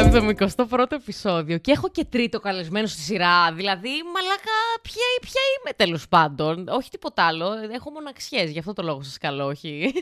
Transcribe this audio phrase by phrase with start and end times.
[0.00, 3.52] 71ο επεισόδιο και έχω και τρίτο καλεσμένο στη σειρά.
[3.52, 6.68] Δηλαδή, μαλάκα, ποια, ποια είμαι τέλο πάντων.
[6.68, 7.52] Όχι τίποτα άλλο.
[7.72, 9.92] Έχω μοναξιέ, γι' αυτό το λόγο σα καλώ, όχι.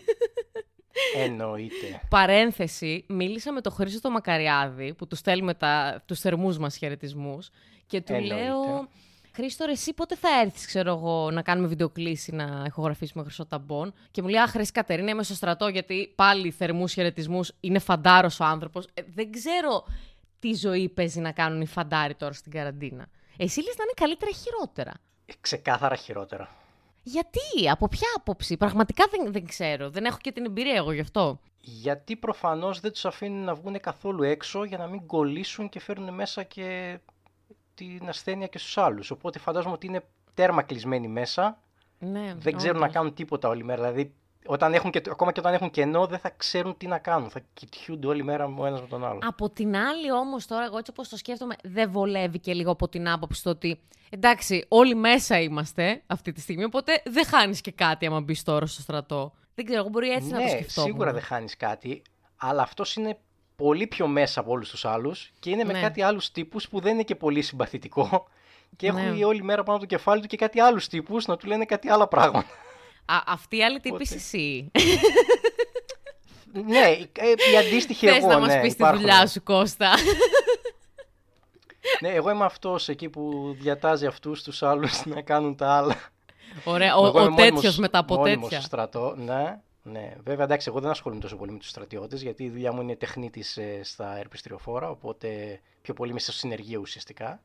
[1.17, 2.01] Εννοείται.
[2.09, 7.39] Παρένθεση, μίλησα με τον Χρήστο Μακαριάδη, που του στέλνουμε τα, τους θερμούς μας χαιρετισμού
[7.87, 8.35] και του Εννοείται.
[8.35, 8.89] λέω...
[9.39, 13.95] Χρήστο, ρε, εσύ πότε θα έρθεις, ξέρω εγώ, να κάνουμε βιντεοκλήση, να ηχογραφήσουμε χρυσό ταμπών.
[14.11, 18.41] Και μου λέει, Αχ, Χρυσή Κατερίνα, είμαι στο στρατό, γιατί πάλι θερμούς χαιρετισμού είναι φαντάρος
[18.41, 18.87] ο άνθρωπος.
[18.95, 19.85] Ε, δεν ξέρω
[20.39, 23.07] τι ζωή παίζει να κάνουν οι φαντάροι τώρα στην καραντίνα.
[23.37, 24.93] Εσύ λες να είναι καλύτερα ή χειρότερα;
[25.27, 26.49] Ε, Ξεκάθαρα χειρότερα.
[27.03, 29.91] Γιατί, από ποια άποψη, πραγματικά δεν, δεν ξέρω.
[29.91, 31.41] Δεν έχω και την εμπειρία εγώ γι' αυτό.
[31.61, 36.15] Γιατί προφανώς δεν τους αφήνουν να βγουν καθόλου έξω για να μην κολλήσουν και φέρουν
[36.15, 36.99] μέσα και
[37.79, 39.11] την ασθένεια και στους άλλους.
[39.11, 41.59] Οπότε φαντάζομαι ότι είναι τέρμα κλεισμένοι μέσα,
[41.99, 42.95] Ναι, δεν ξέρουν να όντως.
[42.97, 43.83] κάνουν τίποτα όλη μέρα.
[43.83, 44.15] Δηλαδή,
[44.47, 47.31] όταν έχουν και, ακόμα και όταν έχουν κενό, δεν θα ξέρουν τι να κάνουν.
[47.31, 49.19] Θα κοιτιούνται όλη μέρα ο ένας με τον άλλο.
[49.23, 52.89] Από την άλλη όμως τώρα, εγώ έτσι όπως το σκέφτομαι, δεν βολεύει και λίγο από
[52.89, 57.71] την άποψη το ότι εντάξει, όλοι μέσα είμαστε αυτή τη στιγμή, οπότε δεν χάνεις και
[57.73, 59.33] κάτι άμα μπεις τώρα στο στρατό.
[59.55, 60.81] Δεν ξέρω, εγώ μπορεί έτσι να το ναι, σκεφτώ.
[60.81, 62.03] σίγουρα δεν χάνεις κάτι,
[62.37, 63.19] αλλά αυτός είναι
[63.63, 65.81] πολύ πιο μέσα από όλους τους άλλους και είναι με Ναι.
[65.81, 68.29] κάτι άλλους τύπους που δεν είναι και πολύ συμπαθητικό
[68.77, 69.01] και Ναι.
[69.01, 71.65] έχουν όλη μέρα πάνω από το κεφάλι του και κάτι άλλους τύπους να του λένε
[71.65, 72.47] κάτι άλλα πράγματα.
[73.05, 74.71] Α, αυτή η άλλη τύπη Οπότε- εσύ.
[76.53, 76.79] ναι,
[77.19, 79.01] ε, η αντίστοιχη Θες εγώ, να μας ναι, πεις τη υπάρχουν.
[79.01, 79.91] δουλειά σου, Κώστα.
[82.01, 85.97] Ναι, εγώ είμαι αυτός εκεί που διατάζει αυτούς τους άλλους να κάνουν τα άλλα.
[86.65, 88.59] Ωραία, ο, Εγώ ο είμαι μόνιμος- τέτοιος μετά από μόνιμος τέτοια.
[88.59, 89.59] στο στρατό, ναι.
[89.91, 92.81] Ναι, βέβαια εντάξει, εγώ δεν ασχολούμαι τόσο πολύ με τους στρατιώτες γιατί η δουλειά μου
[92.83, 97.41] είναι τεχνίτης ε, στα ερπιστριοφόρα, οπότε πιο πολύ είμαι στο συνεργείο ουσιαστικά.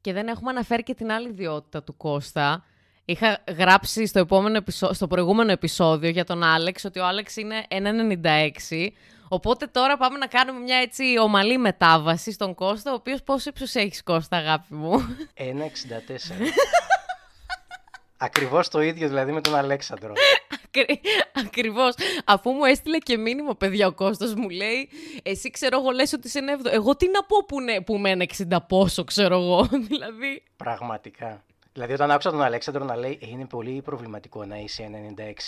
[0.00, 2.64] Και δεν έχουμε αναφέρει και την άλλη ιδιότητα του Κώστα.
[3.04, 7.66] Είχα γράψει στο, επόμενο επεισό- στο προηγούμενο επεισόδιο για τον Άλεξ ότι ο Άλεξ είναι
[7.68, 8.88] 1,96.
[9.28, 13.74] Οπότε τώρα πάμε να κάνουμε μια έτσι ομαλή μετάβαση στον Κώστα, ο οποίος πόσο ύψος
[13.74, 15.52] έχεις Κώστα αγάπη μου; 1,64.
[18.16, 20.12] Ακριβώς το ίδιο δηλαδή με τον Αλέξανδρο.
[20.78, 21.00] Ακρι...
[21.46, 21.94] Ακριβώς.
[22.24, 24.88] Αφού μου έστειλε και μήνυμα, παιδιά, ο Κώστας μου λέει,
[25.22, 27.94] εσύ ξέρω εγώ λες ότι είσαι ένα εβδο- Εγώ τι να πω που, είναι, που
[27.94, 29.68] είμαι ένα 60 πόσο, ξέρω εγώ.
[29.88, 31.44] δηλαδή, Πραγματικά.
[31.72, 34.90] Δηλαδή, όταν άκουσα τον Αλέξανδρο να λέει «Ε, Είναι πολύ προβληματικό να είσαι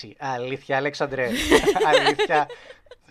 [0.04, 0.10] 1,96.
[0.18, 1.28] Αλήθεια, Αλέξανδρε.
[1.94, 2.46] Αλήθεια.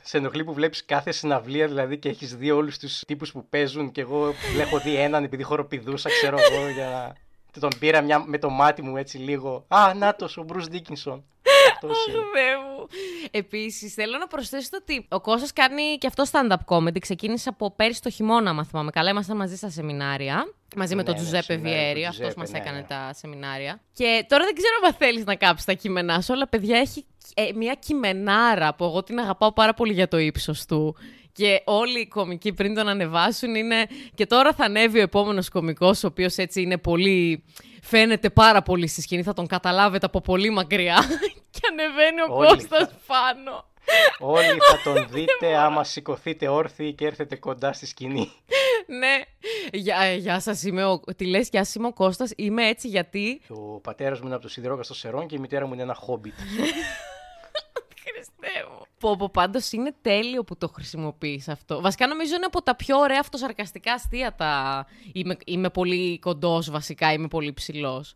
[0.03, 3.91] Σε ενοχλεί που βλέπεις κάθε συναυλία δηλαδή και έχεις δει όλους τους τύπους που παίζουν.
[3.91, 7.16] Και εγώ έχω δει έναν επειδή χοροπηδούσα, ξέρω εγώ, για να.
[7.59, 9.66] Τον πήρα μια, με το μάτι μου έτσι λίγο.
[9.67, 11.23] Α, νάτο, ο Μπρουζ Ντίκινσον.
[11.75, 12.17] Αυτός είναι.
[12.33, 12.87] Θεέ μου.
[13.31, 16.99] Επίσης, θέλω να προσθέσω το ότι ο Κώστας κάνει και αυτό stand-up comedy.
[16.99, 19.09] Ξεκίνησε από πέρυσι το χειμώνα, αν θυμάμαι καλά.
[19.09, 20.53] Ήμασταν μαζί στα σεμινάρια.
[20.75, 22.05] Μαζί με Ναι, τον ναι, Τζουζέπε σεμινάρια του Βιέρη.
[22.05, 22.83] Αυτός Τζουζέπε, μας ναι, έκανε ναι.
[22.83, 23.81] τα σεμινάρια.
[23.93, 27.49] Και τώρα δεν ξέρω αν θέλεις να κάψεις τα κείμενά σου, αλλά παιδιά έχει ε,
[27.55, 30.95] μια κειμενάρα που εγώ την αγαπάω πάρα πολύ για το ύψος του.
[31.33, 33.87] Και όλοι οι κομικοί πριν τον ανεβάσουν είναι.
[34.15, 37.43] Και τώρα θα ανέβει ο επόμενος κωμικό, ο οποίος έτσι είναι πολύ.
[37.83, 40.97] Φαίνεται πάρα πολύ στη σκηνή, θα τον καταλάβετε από πολύ μακριά.
[41.53, 43.65] και ανεβαίνει ο Όλοι Κώστας θα- πάνω.
[44.19, 48.31] Όλοι θα τον δείτε άμα σηκωθείτε όρθιοι και έρθετε κοντά στη σκηνή.
[48.99, 49.21] ναι.
[49.71, 50.99] Γεια, ε, γεια σας, είμαι ο...
[51.15, 52.31] Τι λες, γεια σας, είμαι ο Κώστας.
[52.35, 53.41] Είμαι έτσι γιατί...
[53.49, 55.93] Ο πατέρας μου είναι από το Σιδηρόκα στο Σερών και η μητέρα μου είναι ένα
[55.93, 56.33] χόμπιτ.
[59.01, 59.16] Χριστέ μου.
[59.17, 61.81] Πω, πω, πάντως είναι τέλειο που το χρησιμοποιείς αυτό.
[61.81, 64.85] Βασικά νομίζω είναι από τα πιο ωραία αυτοσαρκαστικά αστεία τα...
[65.13, 68.16] Είμαι, είμαι πολύ κοντός βασικά, είμαι πολύ ψηλός.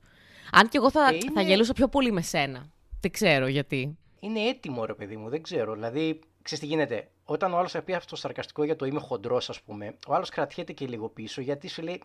[0.51, 2.69] Αν και εγώ θα, Ε, είναι- θα γελούσα πιο πολύ με σένα.
[3.01, 3.97] Δεν ξέρω γιατί.
[4.19, 5.73] είναι έτοιμο ρε παιδί μου, δεν ξέρω.
[5.73, 8.99] Δηλαδή, ξέρεις τι γίνεται; Όταν ο άλλος θα πει αυτό το σαρκαστικό για το είμαι
[8.99, 12.01] χοντρός, ας πούμε, ο άλλος κρατιέται και λίγο πίσω γιατί σου λέει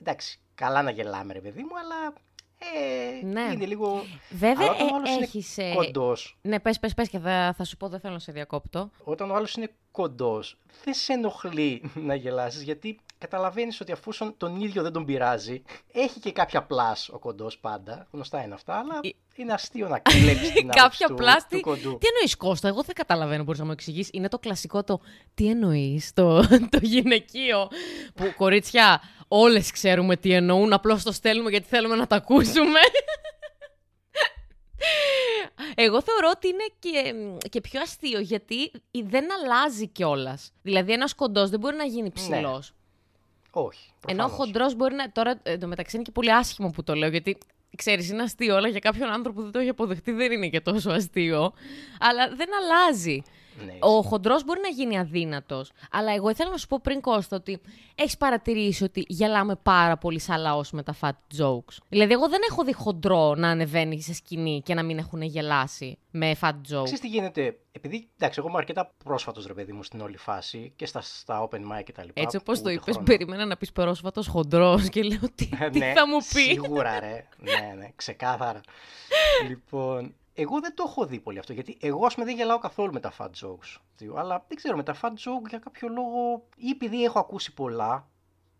[0.00, 2.12] εντάξει, καλά να γελάμε ρε παιδί μου, αλλά
[2.58, 3.40] ε, Ναι.
[3.52, 4.04] είναι λίγο.
[4.30, 5.58] Βέβαια, Αλλά όταν ο ε, άλλος είναι έχεις...
[5.58, 8.32] ε, κοντός, Ναι, πες, πες, πες και θα, θα σου πω, δεν θέλω να σε
[8.32, 8.90] διακόπτω.
[9.04, 14.34] όταν ο άλλος είναι κοντός, δεν σε ενοχλεί να γελάσεις γιατί καταλαβαίνεις ότι αφού σον-
[14.36, 15.62] τον ίδιο δεν τον πειράζει,
[15.92, 18.06] έχει και κάποια πλάς ο κοντός πάντα.
[18.10, 21.56] Γνωστά είναι αυτά, αλλά Ε, είναι αστείο να κλέψει την άποψη Κάποια του, πλάστη.
[21.56, 21.98] του κοντού.
[21.98, 24.10] Τι εννοείς, Κώστα, εγώ δεν καταλαβαίνω, μπορείς να μου εξηγήσει.
[24.12, 25.00] Είναι το κλασικό το
[25.34, 26.40] τι εννοείς, το,
[26.72, 27.68] το γυναικείο.
[28.14, 32.80] Που κορίτσια, όλες ξέρουμε τι εννοούν, απλώς το στέλνουμε γιατί θέλουμε να τα ακούσουμε.
[35.74, 37.14] Εγώ θεωρώ ότι είναι και,
[37.48, 38.70] και πιο αστείο γιατί
[39.04, 40.52] δεν αλλάζει κιόλας.
[40.62, 42.72] Δηλαδή, ένας κοντός δεν μπορεί να γίνει ψηλός.
[43.54, 43.88] Όχι.
[44.06, 44.32] Ενώ ο προφανώς.
[44.32, 45.12] χοντρός μπορεί να.
[45.12, 47.38] Τώρα εντωμεταξύ είναι και πολύ άσχημο που το λέω, γιατί
[47.76, 50.60] ξέρεις, είναι αστείο, αλλά για κάποιον άνθρωπο που δεν το έχει αποδεχτεί δεν είναι και
[50.60, 51.52] τόσο αστείο.
[52.00, 53.22] Αλλά δεν αλλάζει.
[53.64, 55.70] Ναι, Ο χοντρός μπορεί να γίνει αδύνατος.
[55.90, 57.60] Αλλά εγώ ήθελα να σου πω πριν Κώστα ότι
[57.94, 61.76] έχεις παρατηρήσει ότι γελάμε πάρα πολύ σαν λαός με τα fat jokes.
[61.88, 65.98] Δηλαδή, εγώ δεν έχω δει χοντρό να ανεβαίνει σε σκηνή και να μην έχουν γελάσει
[66.10, 66.82] με fat jokes.
[66.84, 70.72] Ξέρεις τι γίνεται, επειδή εντάξει, εγώ είμαι αρκετά πρόσφατος ρε παιδί μου στην όλη φάση
[70.76, 72.20] και στα, στα open mic και τα λοιπά.
[72.20, 73.06] Έτσι όπως που το ούτε είπες, χρόνο.
[73.06, 77.26] περίμενα να πεις πρόσφατος χοντρός και λέω τι, τι ναι, θα μου πεις; Σίγουρα, ρε.
[77.38, 78.60] ναι, ναι, ξεκάθαρα.
[79.48, 81.52] λοιπόν, εγώ δεν το έχω δει πολύ αυτό.
[81.52, 83.80] Γιατί εγώ, ας πούμε, δεν γελάω καθόλου με τα fat jokes.
[84.16, 88.08] Αλλά δεν ξέρω, με τα fat joke για κάποιο λόγο, ή επειδή έχω ακούσει πολλά,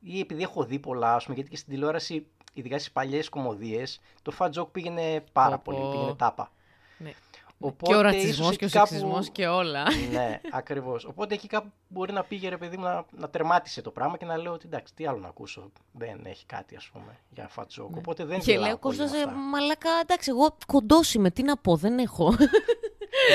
[0.01, 4.01] ή επειδή έχω δει πολλά, ας πούμε, γιατί και στην τηλεόραση, ειδικά στις παλιές κομμωδίες,
[4.23, 5.91] το fat joke πήγαινε πάρα Πω, πολύ, πω.
[5.91, 6.53] πήγαινε τάπα.
[6.99, 7.13] Ναι.
[7.59, 9.85] Οπότε, και ο ίσως ρατσισμός εκεί και ο κάπου- σεξισμός και όλα.
[10.13, 11.05] ναι, ακριβώς.
[11.05, 14.25] Οπότε εκεί κάπου μπορεί να πήγε ρε παιδί μου να, να τερμάτισε το πράγμα και
[14.25, 15.71] να λέω ότι εντάξει, τι άλλο να ακούσω.
[15.93, 17.91] Δεν έχει κάτι, ας πούμε, για fat joke.
[17.97, 18.43] Οπότε δεν Ναι.
[18.45, 19.31] Και γελάω λέω πολύ με Κώστα, αυτά.
[19.33, 22.35] μαλάκα, εντάξει, εγώ κοντός είμαι, τι να πω, δεν έχω.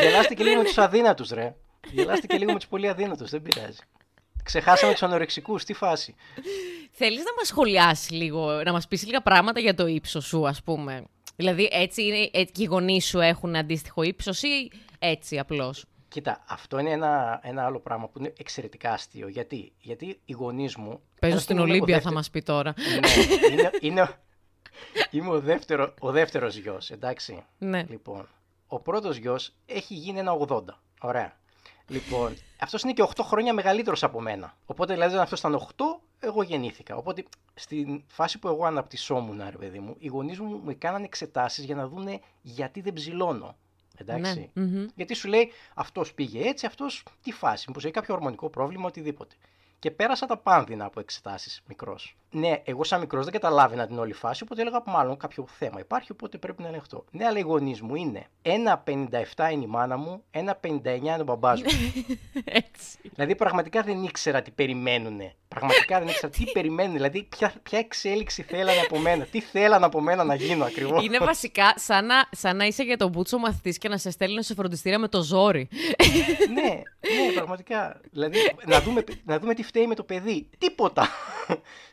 [0.02, 1.56] Γελάστε και λίγο με τους αδύνατους, ρε.
[1.92, 3.80] Γελάστε και λίγο με τους πολύ αδύνατους, δεν πειράζει.
[4.44, 6.16] Ξεχάσαμε τους ανορεξικούς, τι φάση.
[6.92, 10.64] Θέλεις να μας σχολιάσεις λίγο, να μας πεις λίγα πράγματα για το ύψος σου, ας
[10.64, 11.04] πούμε.
[11.40, 16.44] Δηλαδή, έτσι, είναι, έτσι και οι γονείς σου έχουν αντίστοιχο ύψος ή έτσι απλώς; Κοίτα,
[16.48, 19.28] αυτό είναι ένα, ένα άλλο πράγμα που είναι εξαιρετικά αστείο.
[19.28, 21.02] Γιατί, Γιατί οι γονείς μου.
[21.20, 22.74] Παίζω ένας στην είναι ο Ολύμπια, θα δεύτερο- μας πει τώρα.
[22.78, 24.10] Ναι, είναι, είναι,
[25.12, 27.44] είμαι ο, δεύτερο, ο δεύτερος γιος, εντάξει.
[27.58, 27.84] ναι.
[27.90, 28.28] Λοιπόν,
[28.68, 30.62] ο πρώτος γιος έχει γίνει ένα 80.
[31.02, 31.38] Ωραία.
[31.88, 34.58] Λοιπόν, αυτός είναι και 8 χρόνια μεγαλύτερος από μένα.
[34.66, 35.84] Οπότε δηλαδή όταν αυτός ήταν 8,
[36.20, 36.96] εγώ γεννήθηκα.
[36.96, 37.24] Οπότε
[37.54, 41.76] στην φάση που εγώ αναπτυσσόμουν, ρε παιδί μου, οι γονείς μου μου κάνανε εξετάσεις για
[41.76, 43.56] να δούνε γιατί δεν ψηλώνω.
[43.98, 44.52] Εντάξει.
[44.54, 44.64] Ναι.
[44.64, 44.86] μμμ.
[44.96, 49.36] Γιατί σου λέει αυτός πήγε έτσι, αυτός τι φάση, μήπως έχει κάποιο ορμονικό πρόβλημα, οτιδήποτε.
[49.80, 52.18] Και πέρασα τα πάνδυνα από εξετάσεις μικρός.
[52.32, 56.12] Ναι, εγώ σαν μικρός δεν καταλάβαινα την όλη φάση, οπότε έλεγα μάλλον κάποιο θέμα υπάρχει,
[56.12, 57.06] οπότε πρέπει να ελεγχτώ.
[57.12, 61.62] Ναι, αλλά οι γονείς μου είναι 1,57 είναι η μάνα μου, 1,59 είναι ο μπαμπάς
[61.62, 61.70] μου.
[62.44, 62.98] Έτσι.
[63.14, 65.36] δηλαδή πραγματικά δεν ήξερα τι περιμένουνε.
[65.60, 70.02] Πραγματικά δεν ήξερα τι περιμένουν, δηλαδή ποια, ποια εξέλιξη θέλανε από μένα, τι θέλανε από
[70.02, 71.06] μένα να γίνω ακριβώς.
[71.06, 74.44] Είναι βασικά σαν να, σαν να είσαι για τον Μπούτσο μαθητής και να σε στέλνουν
[74.44, 75.68] σε φροντιστήρια με το ζόρι.
[76.54, 76.70] ναι,
[77.16, 78.02] ναι, πραγματικά.
[78.12, 80.50] Δηλαδή, να δούμε, να δούμε τι φταίει με το παιδί.
[80.58, 81.08] Τίποτα.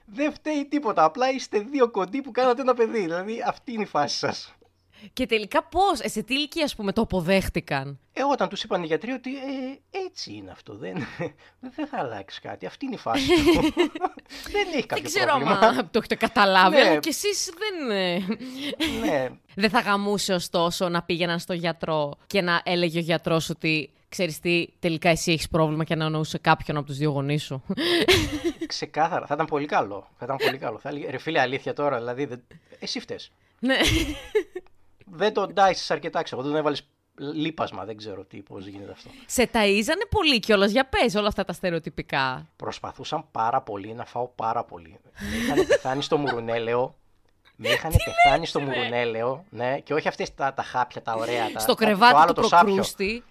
[0.04, 1.04] Δεν φταίει τίποτα.
[1.04, 3.00] Απλά είστε δύο κοντοί που κάνατε ένα παιδί.
[3.00, 4.55] Δηλαδή, αυτή είναι η φάση σας.
[5.12, 8.86] Και τελικά πώς, σε τι ηλικία, ας πούμε, το αποδέχτηκαν; Ε, όταν τους είπαν οι
[8.86, 11.06] γιατροί ότι ε, έτσι είναι αυτό, δεν,
[11.60, 12.66] δεν θα αλλάξει κάτι.
[12.66, 13.60] Αυτή είναι η φάση του.
[14.54, 15.58] δεν έχει κάποιο Δεν ξέρω πρόβλημα.
[15.58, 16.82] αν το έχετε καταλάβει, Ναι.
[16.82, 17.90] αλλά κι εσείς δεν.
[17.90, 18.18] ε,
[19.00, 23.90] ναι, Δεν θα γαμούσε ωστόσο να πήγαιναν στο γιατρό και να έλεγε ο γιατρός ότι
[24.08, 27.62] ξέρεις τι, τελικά εσύ έχεις πρόβλημα και να εννοούσε κάποιον από τους δύο γονείς σου.
[28.66, 29.26] ξεκάθαρα.
[29.26, 30.08] Θα ήταν πολύ καλό.
[30.18, 30.78] Θα ήταν πολύ καλό.
[30.78, 32.42] Θα έλεγε, ρε φίλε, αλήθεια τώρα, δηλαδή, δεν...
[32.80, 33.30] εσύ φταίς.
[33.58, 33.76] ναι.
[35.12, 36.42] Δεν τον ντάισες αρκετά, ξέρω.
[36.42, 36.86] Δεν τον έβαλες
[37.18, 37.84] λίπασμα.
[37.84, 39.10] Δεν ξέρω τι, πώς γίνεται αυτό.
[39.26, 42.48] σε ταΐζανε πολύ κιόλας για πες όλα αυτά τα στερεοτυπικά.
[42.56, 44.98] προσπαθούσαν πάρα πολύ να φάω πάρα πολύ.
[45.20, 46.96] Με είχαν πεθάνει στο μουρουνέλαιο.
[47.58, 51.50] Με είχαν πεθάνει στο μουρουνέλαιο, ναι, και όχι αυτές τα, τα χάπια, τα ωραία.
[51.52, 52.64] Τα, Στο το κρεβάτι άλλο, του το σάπιο.
[52.66, 53.24] προκρούστη.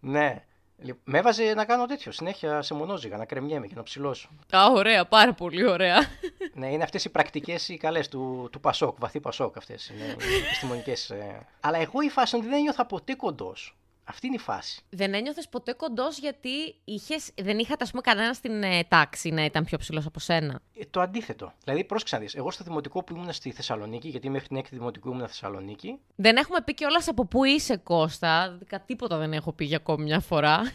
[0.00, 0.44] Ναι.
[0.78, 4.28] Λοιπόν, Με έβαζε να κάνω τέτοιο συνέχεια σε μονόζυγα, να κρεμιέμαι και να ψηλώσω.
[4.56, 5.96] Α, ωραία, πάρα πολύ ωραία.
[6.54, 9.88] ναι, είναι αυτές οι πρακτικές οι καλές του, του Πασόκ, βαθύ Πασόκ αυτές.
[9.88, 11.10] Είναι οι επιστημονικές.
[11.10, 11.46] ε.
[11.60, 13.76] Αλλά εγώ η φάση είναι ότι δεν νιώθα ποτέ κοντός.
[14.08, 14.80] Αυτή είναι η φάση.
[14.90, 19.44] Δεν ένιωθες ποτέ κοντός γιατί είχες, δεν είχατε, ας πούμε, κανένα στην ε, τάξη να
[19.44, 21.52] ήταν πιο ψηλός από σένα; Ε, το αντίθετο.
[21.64, 22.34] Δηλαδή, πρόσεξα να δεις.
[22.34, 26.36] Εγώ στο δημοτικό που ήμουν στη Θεσσαλονίκη, γιατί μέχρι την έκτη δημοτικού ήμουν Θεσσαλονίκη, Δεν
[26.36, 28.58] έχουμε πει κιόλας από πού είσαι, Κώστα.
[28.66, 30.72] Κα- Τίποτα δεν έχω πει για ακόμη μια φορά.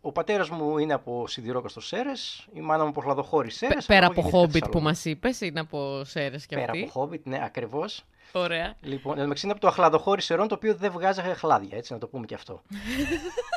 [0.00, 3.74] Ο πατέρας μου είναι από Σιδηρόκαστο Σέρες, η μάνα μου από Χλαδοχώρη Σέρες.
[3.76, 6.80] Πε- Πέρα από Χόμπιτ που μας είπες, είναι από Σέρες κι Πέρα αυτή.
[6.82, 8.04] από Χόμπιτ, ναι, ακριβώς.
[8.32, 8.74] Ωραία.
[8.80, 11.92] Λοιπόν, εν τω μεταξύ είναι από το Αχλαδοχώρη Σερών, το οποίο δεν βγάζει χλάδια, έτσι
[11.92, 12.62] να το πούμε και αυτό.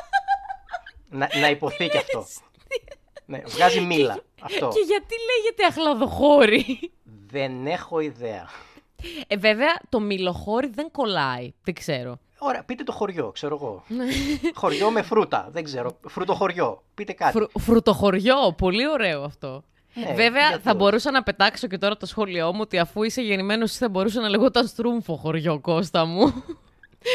[1.18, 2.26] να, να υποθεί και αυτό.
[3.26, 4.18] ναι, βγάζει μήλα.
[4.40, 4.68] αυτό.
[4.68, 6.92] Και γιατί λέγεται αχλαδοχώρη.
[7.26, 8.48] Δεν έχω ιδέα.
[9.26, 11.52] Ε, βέβαια, το μιλοχώρι δεν κολλάει.
[11.62, 12.18] Δεν ξέρω.
[12.38, 13.84] Ωραία, πείτε το χωριό, ξέρω εγώ.
[14.54, 15.96] χωριό με φρούτα, δεν ξέρω.
[16.08, 17.32] Φρουτοχωριό, πείτε κάτι.
[17.32, 19.62] Φρου, φρουτοχωριό, πολύ ωραίο αυτό.
[19.94, 20.78] Ναι, Βέβαια, γιατί θα όχι.
[20.78, 24.28] μπορούσα να πετάξω και τώρα το σχόλιο μου ότι αφού είσαι γεννημένος, θα μπορούσε να
[24.28, 26.30] λεγόταν στρούμφο χωριό, Κώστα μου.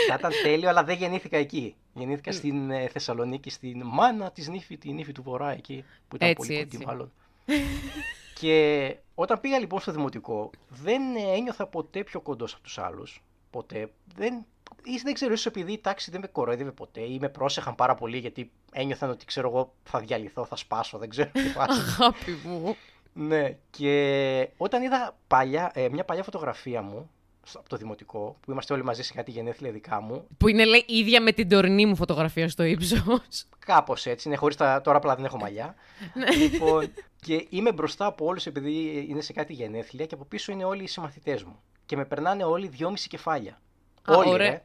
[0.08, 1.76] Θα ήταν τέλειο, αλλά δεν γεννήθηκα εκεί.
[1.94, 5.84] Γεννήθηκα στην ε, Θεσσαλονίκη, στην μάνα της νύφη, τη νύφη του Βορρά εκεί.
[6.08, 6.78] Που ήταν Έτσι, πολύ έτσι.
[6.78, 7.12] κοντή, μάλλον.
[8.40, 13.24] και όταν πήγα λοιπόν στο δημοτικό, δεν ε, ένιωθα ποτέ πιο κοντός από τους άλλους.
[13.50, 13.90] Ποτέ.
[14.16, 14.46] Δεν,
[14.86, 17.96] ή δεν ξέρω, ίσως επειδή η τάξη δεν με κοροϊδεύε ποτέ ή με πρόσεχαν πάρα
[17.96, 21.80] πολύ γιατί ένιωθαν ότι ξέρω εγώ θα διαλυθώ, θα σπάσω, δεν ξέρω τι φάση.
[22.00, 22.76] Αγάπη μου.
[23.14, 27.10] Ναι, και όταν είδα παλιά, ε, μια παλιά φωτογραφία μου
[27.54, 30.28] από το δημοτικό, που είμαστε όλοι μαζί σε κάτι γενέθλια δικά μου.
[30.38, 33.46] Που είναι, λέει, ίδια με την τωρινή μου φωτογραφία στο ύψος.
[33.66, 34.28] Κάπως έτσι.
[34.28, 34.82] Είναι χωρίς τα...
[34.82, 35.76] Τώρα απλά δεν έχω μαλλιά.
[36.52, 40.64] λοιπόν, και είμαι μπροστά από όλους επειδή είναι σε κάτι γενέθλια και από πίσω είναι
[40.64, 41.60] όλοι οι συμμαθητές μου.
[41.86, 43.62] Και με περνάνε όλοι δυόμιση κεφάλια.
[44.02, 44.50] Α, όλοι, ωραία.
[44.50, 44.64] ρε.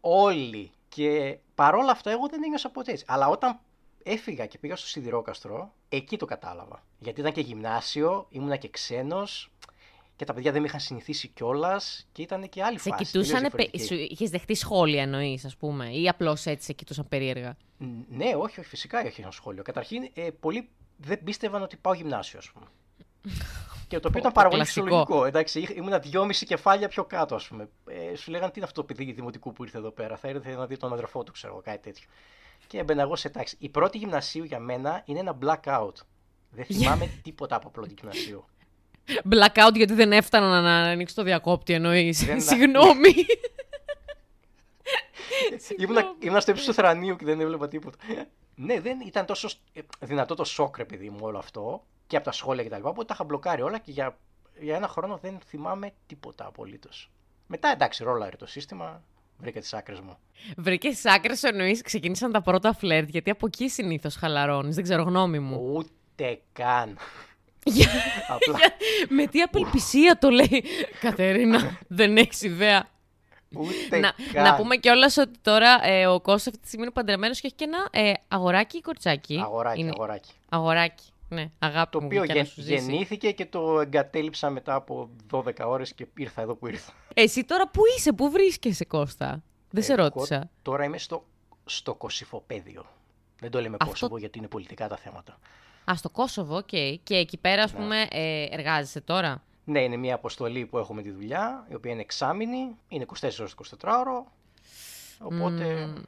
[0.00, 0.70] Όλοι.
[0.88, 3.04] Και παρόλα αυτά εγώ δεν ένιωσα ποτέ έτσι.
[3.08, 3.60] Αλλά όταν
[4.02, 6.84] έφυγα και πήγα στο Σιδηρόκαστρο, εκεί το κατάλαβα.
[6.98, 9.50] Γιατί ήταν και γυμνάσιο, ήμουνα και ξένος
[10.16, 13.04] και τα παιδιά δεν με είχαν συνηθίσει κιόλας και ήταν και άλλη Σε φάση.
[13.04, 13.22] κοιτούσαν.
[13.34, 13.84] τελείως διαφορετική.
[13.84, 18.24] Σου είχες δεχτεί σχόλια, εννοείς, ας πούμε, ή απλώς έτσι σε κοιτούσαν περίεργα; Ν- Ναι,
[18.36, 19.62] όχι, όχι, φυσικά όχι ένα σχόλιο.
[19.62, 22.66] Καταρχήν, ε, πολλοί δεν πίστευαν ότι πάω γυμνάσιο, ας πούμε.
[23.90, 24.84] Και το οποίο ήταν πάρα πολύ κλασικό.
[24.86, 25.24] φυσιολογικό.
[25.24, 27.68] Εντάξει, είχ- ήμουνα δυόμιση κεφάλια πιο κάτω, ας πούμε.
[27.86, 30.16] Ε, σου λέγανε τι είναι αυτό το παιδί δημοτικού που ήρθε εδώ πέρα.
[30.16, 32.08] Θα ήρθε να δει τον αδερφό του, ξέρω εγώ, κάτι τέτοιο.
[32.66, 33.56] Και έμπαινα εγώ σε τάξη.
[33.58, 35.92] Η πρώτη γυμνασίου για μένα είναι ένα blackout.
[36.50, 38.44] Δεν θυμάμαι τίποτα από πρώτη γυμνασίου.
[39.30, 42.24] Blackout γιατί δεν έφτανα να ανοίξει το διακόπτη, εννοείς.
[42.24, 43.14] Δεν- Συγγνώμη.
[45.78, 47.98] ήμουνα, ήμουνα στο ύψος του θρανίου και δεν έβλεπα τίποτα.
[48.54, 52.16] ναι, δεν ήταν τόσο σ- ε, δυνατό το σοκ, ρε παιδί μου, όλο αυτό και
[52.16, 52.80] από τα σχόλια κτλ.
[52.82, 54.16] Οπότε τα είχα μπλοκάρει όλα και για,
[54.60, 57.10] για ένα χρόνο δεν θυμάμαι τίποτα απολύτως.
[57.46, 59.02] Μετά εντάξει, ρόλαρε το σύστημα,
[59.38, 60.18] βρήκα τις άκρες μου.
[60.56, 64.74] Βρήκες άκρες, εννοείς, ξεκίνησαν τα πρώτα φλερτ, γιατί από εκεί συνήθως χαλαρώνεις.
[64.74, 65.72] Δεν ξέρω, γνώμη μου.
[65.74, 66.98] Ούτε καν.
[67.64, 67.88] Για-
[68.34, 68.74] Απλά για-
[69.08, 70.64] Με τι απελπισία το λέει.
[71.00, 72.88] Κατερίνα, δεν έχεις ιδέα.
[73.56, 74.44] ούτε να, καν.
[74.44, 77.56] να πούμε κιόλας ότι τώρα ε, ο Κώστας αυτή τη στιγμή είναι παντρεμένος και έχει
[77.56, 79.40] και ένα ε, αγοράκι ή κοριτσάκι.
[79.42, 80.30] Αγοράκι, Είναι- αγοράκι.
[80.48, 81.04] Αγοράκι.
[81.32, 82.06] Ναι, αγάπη Το μου.
[82.06, 82.74] οποίο γλυκιά να γεν- σου ζήσει.
[82.74, 86.92] γεννήθηκε και το εγκατέλειψα μετά από 12 ώρες και ήρθα εδώ που ήρθα.
[87.14, 90.50] Εσύ τώρα που είσαι, πού βρίσκεσαι, Κώστα; Δεν σε Εγώ ρώτησα.
[90.62, 91.24] Τώρα είμαι στο,
[91.64, 92.84] στο Κοσσυφοπέδιο.
[93.40, 95.38] Δεν το λέμε Αυτό- Κόσοβο γιατί είναι πολιτικά τα θέματα.
[95.90, 96.66] Α, στο Κόσοβο, οκ.
[97.02, 97.78] Και εκεί πέρα, ας Ναι.
[97.78, 102.00] πούμε, ε, εργάζεσαι τώρα; Ναι, είναι μια αποστολή που έχουμε τη δουλειά, η οποία είναι
[102.00, 104.26] εξάμηνη, είναι 24 ώρες 24 ώρο.
[105.18, 105.86] Οπότε.
[105.86, 106.02] Μμμ.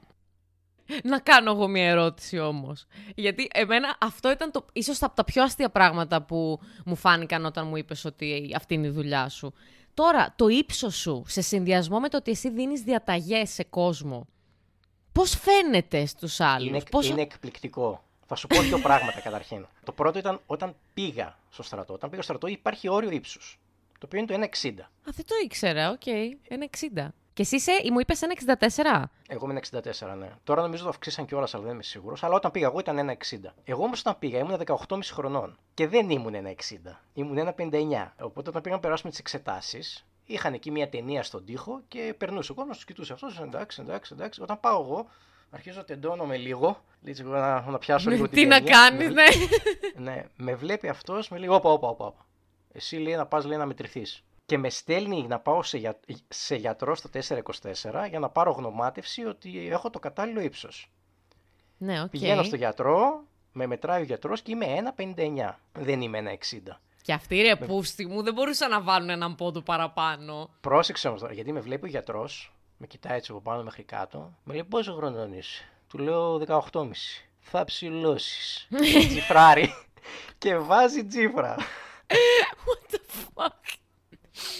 [1.02, 2.86] Να κάνω εγώ μια ερώτηση όμως.
[3.14, 7.66] Γιατί εμένα αυτό ήταν το, ίσως από τα πιο αστεία πράγματα που μου φάνηκαν όταν
[7.66, 9.52] μου είπες ότι αυτή είναι η δουλειά σου.
[9.94, 14.26] Τώρα, το ύψος σου σε συνδυασμό με το ότι εσύ δίνεις διαταγές σε κόσμο,
[15.12, 17.08] πώς φαίνεται στους άλλους; Είναι, πώς...
[17.08, 18.04] είναι εκπληκτικό.
[18.26, 19.66] Θα σου πω δύο πράγματα καταρχήν.
[19.84, 21.92] Το πρώτο ήταν όταν πήγα στο στρατό.
[21.92, 23.58] Όταν πήγα στο στρατό υπάρχει όριο ύψους.
[23.92, 24.80] Το οποίο είναι το 1,60.
[24.80, 26.06] Α, δεν το ήξερα, οκ.
[26.48, 27.06] Ένα 60.
[27.34, 29.02] Και εσύ είσαι, μου είπες ένα 64.
[29.28, 30.30] Εγώ ήμουν 64, ναι.
[30.44, 32.22] Τώρα νομίζω το αυξήσαν κιόλας, αλλά δεν είμαι σίγουρος.
[32.22, 33.52] Αλλά όταν πήγα εγώ ήταν 1,60.
[33.64, 35.58] Εγώ όμως όταν πήγα ήμουν 18,5 χρονών.
[35.74, 37.00] Και δεν ήμουν 1,60.
[37.14, 38.12] Ήμουν 1,59.
[38.20, 42.52] Οπότε όταν πήγαμε να περάσουμε τις εξετάσεις, είχαν εκεί μια ταινία στον τοίχο και περνούσε
[42.52, 43.40] ο κόσμος, τους κοιτούσε αυτός.
[43.40, 44.42] Εντάξει, εντάξει, εντάξει.
[44.42, 45.06] Όταν πάω εγώ,
[45.50, 46.84] αρχίζω τεντώνομαι λίγο.
[47.02, 48.72] Λίγο να, να πιάσω λίγο την Τι να ταινία.
[48.72, 49.24] κάνεις, Με- ναι.
[50.12, 52.06] ναι, με βλέπει αυτός, με λέει: Όπα, όπα, όπα.
[52.06, 52.26] όπα.
[52.72, 54.24] Εσύ λέει να πας να μετρηθείς.
[54.52, 56.00] Και με στέλνει να πάω σε, για...
[56.28, 60.90] σε γιατρό στο 424 για να πάρω γνωμάτευση ότι έχω το κατάλληλο ύψος.
[61.78, 62.08] ναι, οκ.
[62.08, 64.66] Πηγαίνω στο γιατρό, με μετράει ο γιατρός και είμαι
[64.96, 65.54] 1,59.
[65.72, 66.58] Δεν είμαι 1,60.
[67.02, 70.50] Και αυτοί ρε πούστη μου δεν μπορούσαν να βάλουν έναν πόντο παραπάνω.
[70.60, 74.32] Πρόσεξε όμως τώρα, γιατί με βλέπει ο γιατρός, με κοιτάει έτσι από πάνω μέχρι κάτω,
[74.44, 76.42] με λέει πόσο χρονών είσαι; Του λέω
[76.72, 76.90] 18,5.
[77.40, 78.68] Θα ψηλώσεις.
[79.08, 79.74] Τσιφράρει.
[80.38, 81.56] και βάζει τσίφρα.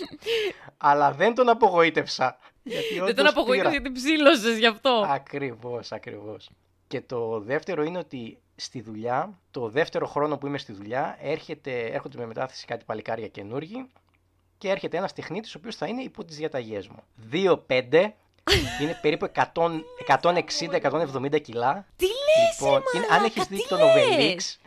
[0.01, 0.73] What the fuck.
[0.77, 2.39] Αλλά δεν τον απογοήτευσα.
[2.63, 5.07] Γιατί Δεν τον απογοήτευσε γιατί ψήλωσες γι' αυτό.
[5.09, 6.51] Ακριβώς, ακριβώς.
[6.89, 11.81] Και το δεύτερο είναι ότι στη δουλειά, το δεύτερο χρόνο που είμαι στη δουλειά, έρχεται,
[11.81, 13.87] έρχονται με μετάθεση κάτι παλικάρια καινούργοι
[14.59, 17.03] και έρχεται ένας τεχνίτης ο οποίος θα είναι υπό τις διαταγές μου.
[17.33, 18.13] 2-5,
[18.81, 21.87] είναι περίπου 160-170 κιλά.
[21.97, 24.61] Τι λες, Λοιπόν, ρε είναι- αν μαλάκα, έχεις δει τι το λες; Novelix,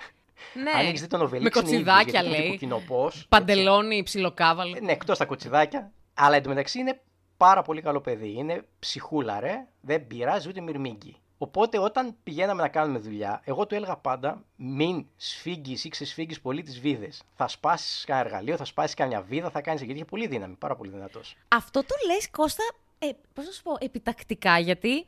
[0.54, 0.72] Ναι.
[0.72, 2.40] αν έχεις δει το Novelix, Με είναι κοτσιδάκια, ίδιος, γιατί λέει.
[2.40, 3.26] είναι κουκκινοπός.
[3.30, 4.78] Παντελόνι, ψιλοκάβαλο.
[4.82, 5.92] Ναι, εκτός τα κοτσιδάκια.
[6.14, 7.02] Αλλά εντωμεταξύ είναι
[7.38, 8.34] πάρα πολύ καλό παιδί.
[8.38, 9.68] Είναι ψυχούλα, ρε.
[9.82, 11.16] Δεν πειράζει ούτε μυρμήγκι.
[11.38, 16.62] Οπότε όταν πηγαίναμε να κάνουμε δουλειά, εγώ του έλεγα πάντα: Μην σφίγγεις ή ξεσφίγγεις πολύ
[16.62, 17.22] τις βίδες.
[17.36, 19.82] Θα σπάσεις κανένα εργαλείο, θα σπάσεις καμιά βίδα, θα κάνεις.
[19.82, 21.36] Γιατί είχε πολύ δύναμη, πάρα πολύ δυνατός.
[21.48, 22.64] Αυτό το λες, Κώστα,
[23.00, 25.06] ε, πώς να σου πω, επιτακτικά, γιατί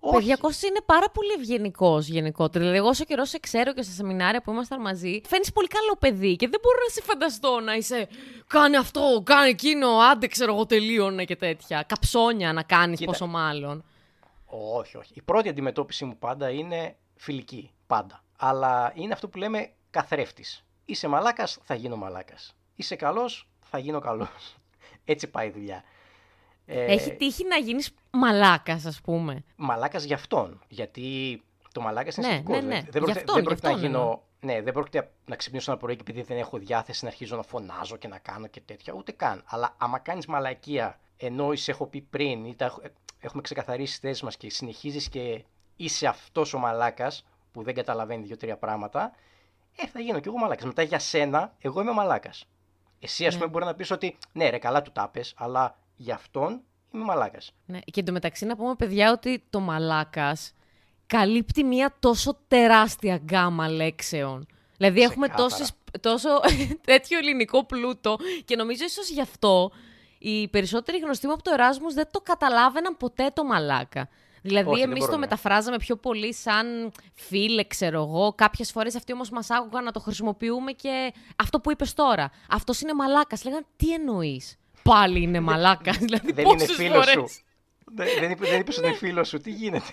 [0.00, 0.16] Όχι.
[0.16, 2.58] Παιδιά, Κώστας είναι πάρα πολύ ευγενικός γενικότερα.
[2.58, 5.96] Δηλαδή, εγώ όσο καιρός σε ξέρω και στα σεμινάρια που ήμασταν μαζί, φαίνεται πολύ καλό
[5.98, 8.08] παιδί και δεν μπορώ να σε φανταστώ να είσαι.
[8.46, 11.82] Κάνε αυτό, κάνε εκείνο, άντε ξέρω εγώ τελείωνε και τέτοια.
[11.82, 13.10] Καψόνια να κάνεις, Κοίτα.
[13.10, 13.84] πόσο μάλλον.
[14.46, 15.12] Όχι, όχι.
[15.14, 17.70] Η πρώτη αντιμετώπιση μου πάντα είναι φιλική.
[17.86, 18.22] Πάντα.
[18.38, 20.64] Αλλά είναι αυτό που λέμε καθρέφτης.
[20.84, 22.56] Είσαι μαλάκας, θα γίνω μαλάκας.
[22.74, 24.56] Είσαι καλός, θα γίνω καλός.
[25.04, 25.82] Έτσι πάει η δουλειά.
[26.66, 29.44] Ε, Έχει τύχει να γίνεις μαλάκας, ας πούμε.
[29.56, 30.60] μαλάκας για αυτόν.
[30.68, 31.42] Γιατί
[31.72, 32.54] το μαλάκας είναι Ναι, αισθητικό.
[32.54, 32.80] ναι, Δεν- ναι.
[32.80, 35.70] Δεν Γι' πρόκειται, αυτόν, δεν γι' πρόκειται να αυτόν γίνω ναι, δεν πρόκειται να ξυπνήσω
[35.70, 38.60] ένα πρωί και επειδή δεν έχω διάθεση να αρχίζω να φωνάζω και να κάνω και
[38.60, 38.92] τέτοια.
[38.92, 39.42] Ούτε καν.
[39.46, 42.74] Αλλά άμα κάνεις μαλακία ενώ είσαι έχω πει πριν ή τα,
[43.20, 45.44] έχουμε ξεκαθαρίσει τι θέσεις μας και συνεχίζεις και
[45.76, 49.12] είσαι αυτός ο μαλάκας που δεν καταλαβαίνει δύο-τρία πράγματα,
[49.76, 50.64] ε, θα γίνω κι εγώ μαλάκας.
[50.64, 52.44] Μετά για σένα, εγώ είμαι μαλάκας.
[53.00, 53.38] Εσύ, ας ναι.
[53.38, 56.60] πούμε, μπορεί να πεις ότι ναι, ρε, καλά του τάπε, αλλά για αυτόν
[56.92, 57.52] είμαι μαλάκας.
[57.66, 57.78] Ναι.
[57.78, 60.52] Και εντωμεταξύ να πούμε, παιδιά, ότι το μαλάκας
[61.06, 64.46] καλύπτει μια τόσο τεράστια γκάμα λέξεων.
[64.76, 66.28] Δηλαδή έχουμε τόσες, τόσο
[66.90, 69.70] τέτοιο ελληνικό πλούτο και νομίζω ίσως γι' αυτό
[70.18, 74.08] οι περισσότεροι γνωστοί μου από το Εράσμους δεν το καταλάβαιναν ποτέ το μαλάκα.
[74.42, 78.32] Δηλαδή, εμείς το μεταφράζαμε πιο πολύ σαν φίλε, ξέρω εγώ.
[78.32, 82.30] Κάποιες φορές αυτοί όμως μας άκουγαν να το χρησιμοποιούμε και αυτό που είπες τώρα.
[82.50, 83.44] Αυτός είναι μαλάκας.
[83.44, 84.56] Λέγανε, τι εννοείς;
[84.86, 85.92] Πάλι είναι μαλάκα.
[86.00, 87.24] δηλαδή, δεν είναι φίλος σου.
[87.84, 89.40] Δεν, δεν είπε ότι είναι φίλος σου.
[89.40, 89.92] Τι γίνεται;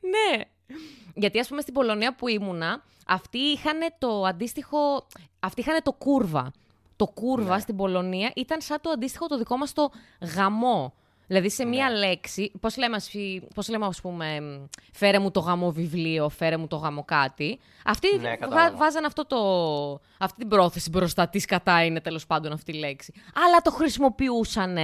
[0.00, 0.42] ναι.
[1.14, 5.06] Γιατί ας πούμε στην Πολωνία που ήμουνα, αυτοί είχαν το αντίστοιχο.
[5.40, 6.52] Αυτοί είχαν το κούρβα.
[6.96, 7.60] Το κούρβα ναι.
[7.60, 9.90] στην Πολωνία ήταν σαν το αντίστοιχο το δικό μας το
[10.34, 10.94] γαμό.
[11.32, 11.96] Δηλαδή σε μία ναι.
[11.96, 12.98] λέξη, πώς λέμε,
[13.54, 14.60] πώς λέμε ας πούμε,
[14.92, 17.58] φέρε μου το γαμό βιβλίο, φέρε μου το γαμό κάτι.
[17.84, 19.38] Αυτοί ναι, βά, βάζαν αυτό το,
[20.18, 23.12] αυτή την πρόθεση μπροστά, τι κατά είναι τέλος πάντων αυτή η λέξη.
[23.46, 24.74] Αλλά το χρησιμοποιούσαν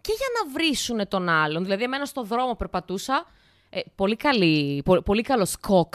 [0.00, 1.62] και για να βρίσουν τον άλλον.
[1.62, 3.26] Δηλαδή εμένα στο δρόμο περπατούσα,
[3.70, 5.94] ε, πολύ, καλή, πολύ καλός σκοκ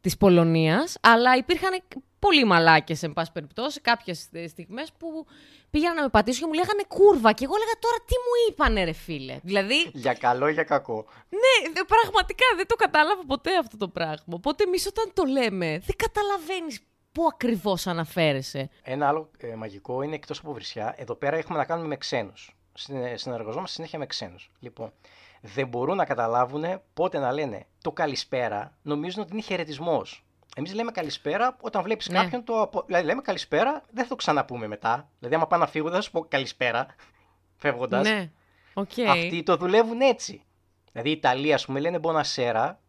[0.00, 1.82] της Πολωνίας, αλλά υπήρχαν
[2.18, 5.26] πολύ μαλάκες, εν πάση περιπτώσει, κάποιες στιγμές που
[5.70, 7.32] πήγαιναν να με πατήσουν και μου λέγανε κούρβα.
[7.32, 9.38] Και εγώ έλεγα τώρα τι μου είπανε, ρε φίλε.
[9.42, 9.90] Δηλαδή.
[9.92, 11.06] Για καλό ή για κακό.
[11.28, 14.34] Ναι, πραγματικά δεν το κατάλαβα ποτέ αυτό το πράγμα.
[14.34, 16.80] Οπότε εμείς όταν το λέμε, δεν καταλαβαίνεις
[17.12, 18.70] πού ακριβώς αναφέρεσαι.
[18.82, 20.94] Ένα άλλο ε, μαγικό είναι εκτός από βρισιά.
[20.98, 22.56] Εδώ πέρα έχουμε να κάνουμε με ξένους.
[23.14, 24.50] Συνεργαζόμαστε συνέχεια με ξένους.
[24.58, 24.92] Λοιπόν,
[25.40, 30.25] δεν μπορούν να καταλάβουν πότε να λένε το καλησπέρα, νομίζουν ότι είναι χαιρετισμός.
[30.58, 32.18] Εμείς λέμε καλησπέρα όταν βλέπεις ναι.
[32.18, 32.44] κάποιον.
[32.44, 32.70] Το...
[32.86, 35.08] Δηλαδή, λέμε καλησπέρα, δεν θα το ξαναπούμε μετά.
[35.18, 36.86] Δηλαδή, άμα πάω να φύγω, δεν θα σου πω καλησπέρα,
[37.62, 38.08] φεύγοντας.
[38.08, 38.30] Ναι.
[38.74, 39.02] Okay.
[39.08, 40.42] Αυτοί το δουλεύουν έτσι.
[40.92, 42.80] Δηλαδή, οι Ιταλοί, ας πούμε, λένε μπονασέρα.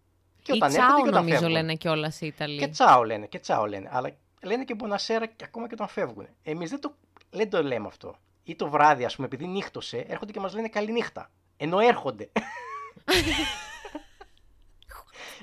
[0.42, 1.52] Και όταν έρχονται και όταν νομίζω φεύγουν.
[1.52, 2.60] λένε κιόλας οι Ιταλοί.
[2.60, 3.90] Και τσάο λένε, και τσάο λένε.
[3.92, 6.28] Αλλά λένε και buonasera και ακόμα και όταν φεύγουν.
[6.44, 6.96] Εμείς δεν το,
[7.30, 8.16] δεν το λέμε αυτό.
[8.44, 11.32] Ή το βράδυ, ας πούμε, επειδή νύχτωσε, έρχονται και μας λένε καληνύχτα.
[11.58, 12.30] Ενώ έρχονται.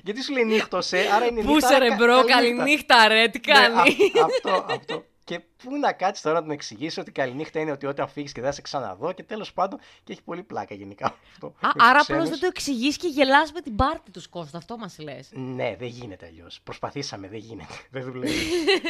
[0.03, 1.53] Γιατί σου λέει νύχτωσε, άρα είναι νύχτα.
[1.53, 3.95] Πού 'σαι ρε bro, καληνύχτα ρε, τι ναι, κάνει.
[4.23, 5.05] αυτό, αυτό.
[5.25, 8.41] Και πού να κάτσεις τώρα να τον εξηγήσεις ότι καληνύχτα είναι ότι όταν φύγει και
[8.41, 11.47] δεν θα σε ξαναδώ και τέλος πάντων και έχει πολύ πλάκα γενικά αυτό.
[11.47, 14.99] Α, άρα απλώς δεν το εξηγείς και γελάς με την πάρτη τους Κώστα, αυτό μας
[14.99, 15.29] λες.
[15.33, 16.61] Ναι, δεν γίνεται αλλιώς.
[16.63, 17.73] Προσπαθήσαμε, δεν γίνεται.
[17.91, 18.35] Δεν δουλεύει.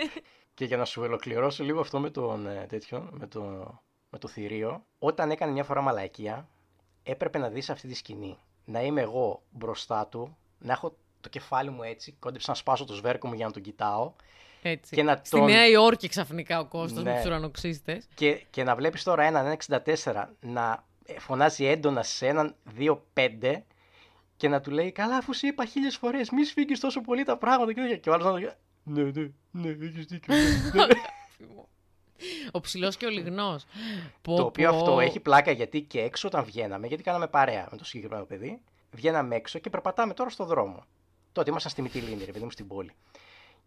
[0.53, 3.41] και για να σου ολοκληρώσω λίγο αυτό με τον ε, τέτοιο, με το,
[4.09, 6.47] με το θηρίο, όταν έκανε μια φορά μαλακία,
[7.03, 8.37] έπρεπε να δεις αυτή τη σκηνή.
[8.65, 12.93] Να είμαι εγώ μπροστά του, να έχω το κεφάλι μου έτσι, κόντεψα να σπάσω το
[12.93, 14.13] σβέρκο μου για να τον κοιτάω.
[14.61, 14.95] Έτσι.
[14.95, 17.09] Και να Στη Νέα Υόρκη ξαφνικά ο Κώστας ναι.
[17.09, 18.07] με τους ουρανοξύστες.
[18.13, 20.83] Και, και να βλέπεις τώρα έναν 1,64 να
[21.19, 23.61] φωνάζει έντονα σε έναν 2,5
[24.37, 27.37] και να του λέει Καλά, αφού σου είπα χίλιες φορές, μη σφίγγεις τόσο πολύ τα
[27.37, 27.73] πράγματα.
[27.73, 28.49] Και, και ο άλλος να λέει
[28.83, 30.35] Ναι, ναι, ναι, έχεις δίκιο.
[30.35, 30.93] Ναι, ναι».
[32.51, 33.65] ο ψηλός και ο λιγνός.
[34.21, 37.85] Το οποίο αυτό έχει πλάκα γιατί και έξω όταν βγαίναμε, γιατί κάναμε παρέα με το
[37.85, 38.61] συγκεκριμένο παιδί,
[38.95, 40.83] βγαίναμε έξω και περπατάμε τώρα στο δρόμο.
[41.31, 42.95] Τότε ήμασταν στη Μυτιλίνη, ρε παιδί μου, στην πόλη.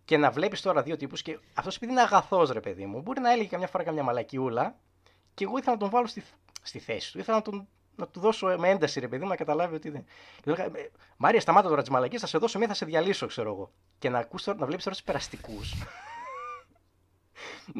[0.05, 3.21] Και να βλέπεις τώρα δύο τύπους και αυτός επειδή είναι αγαθός, ρε παιδί μου, μπορεί
[3.21, 4.77] να έλεγε καμιά φορά καμιά μαλακιούλα
[5.35, 6.23] και εγώ ήθελα να τον βάλω στη,
[6.63, 7.19] στη θέση του.
[7.19, 10.05] Ήθελα να, τον, να του δώσω με ένταση, ρε παιδί μου, να καταλάβει ότι δεν.
[10.43, 13.27] Και λέγα, «Ε, Μάρια, σταμάτα τώρα τις μαλακίες, θα σε δώσω μία, θα σε διαλύσω,
[13.27, 13.73] ξέρω εγώ.
[13.99, 15.75] Και να, ακούς, να βλέπεις τώρα τους περαστικούς.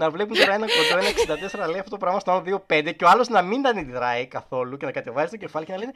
[0.01, 3.05] να βλέπουν τώρα ένα κοντό, ένα 64 λέει αυτό το πράγμα στο άλλο 2-5 και
[3.05, 5.93] ο άλλος να μην τα αντιδράει καθόλου και να κατεβάζει το κεφάλι και να λένε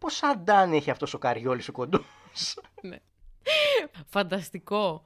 [0.00, 2.96] Πόσα αντάνι έχει αυτός ο καριόλης ο κοντός; ναι.
[4.06, 5.04] Φανταστικό.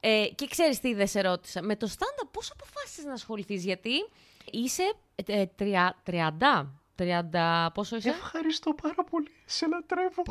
[0.00, 1.62] Ε, και ξέρεις τι δεν σε ρώτησα.
[1.62, 3.90] Με το στάντα πώς αποφάσισες να ασχοληθείς, γιατί
[4.50, 6.66] είσαι ε, 30,
[6.96, 9.30] 30, πόσο είσαι; Ευχαριστώ πάρα πολύ.
[9.44, 10.22] Σε λατρεύω.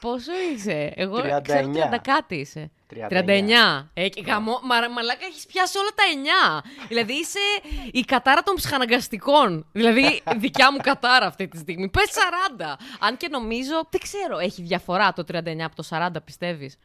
[0.00, 1.40] Πόσο είσαι, Εγώ 39.
[1.42, 2.70] ξέρω 30 κάτι είσαι.
[2.94, 3.08] 39.
[3.08, 3.90] 39.
[3.94, 6.02] Ε, γαμό, μα, μαλάκα έχεις πιάσει όλα τα
[6.62, 6.86] 9.
[6.88, 7.38] δηλαδή είσαι
[7.92, 9.66] η κατάρα των ψυχαναγκαστικών.
[9.72, 11.88] δηλαδή δικιά μου κατάρα αυτή τη στιγμή.
[11.88, 12.10] Πες
[12.58, 12.76] 40.
[13.00, 16.78] Αν και νομίζω, δεν ξέρω, έχει διαφορά το 39 από το 40, πιστεύεις;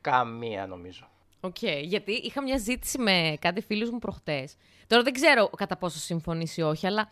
[0.00, 1.08] Καμία νομίζω.
[1.40, 4.54] OK, okay, γιατί είχα μια συζήτηση με κάτι φίλους μου προχτές.
[4.86, 7.10] Τώρα δεν ξέρω κατά πόσο συμφωνήσει ή όχι, αλλά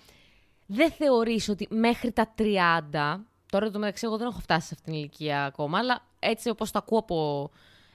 [0.67, 4.93] δεν θεωρείς ότι μέχρι τα 30 Τώρα το μεταξύ, εγώ δεν έχω φτάσει σε αυτήν
[4.93, 7.51] την ηλικία ακόμα, αλλά έτσι όπως το ακούω από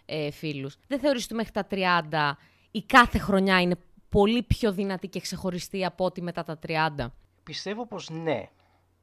[0.06, 0.78] ε, φίλους.
[0.88, 2.38] Δεν θεωρείς ότι μέχρι τα 30
[2.72, 3.76] η κάθε χρονιά είναι
[4.10, 7.08] πολύ πιο δυνατή και ξεχωριστή από ό,τι μετά τα 30.
[7.44, 8.50] Πιστεύω πως ναι.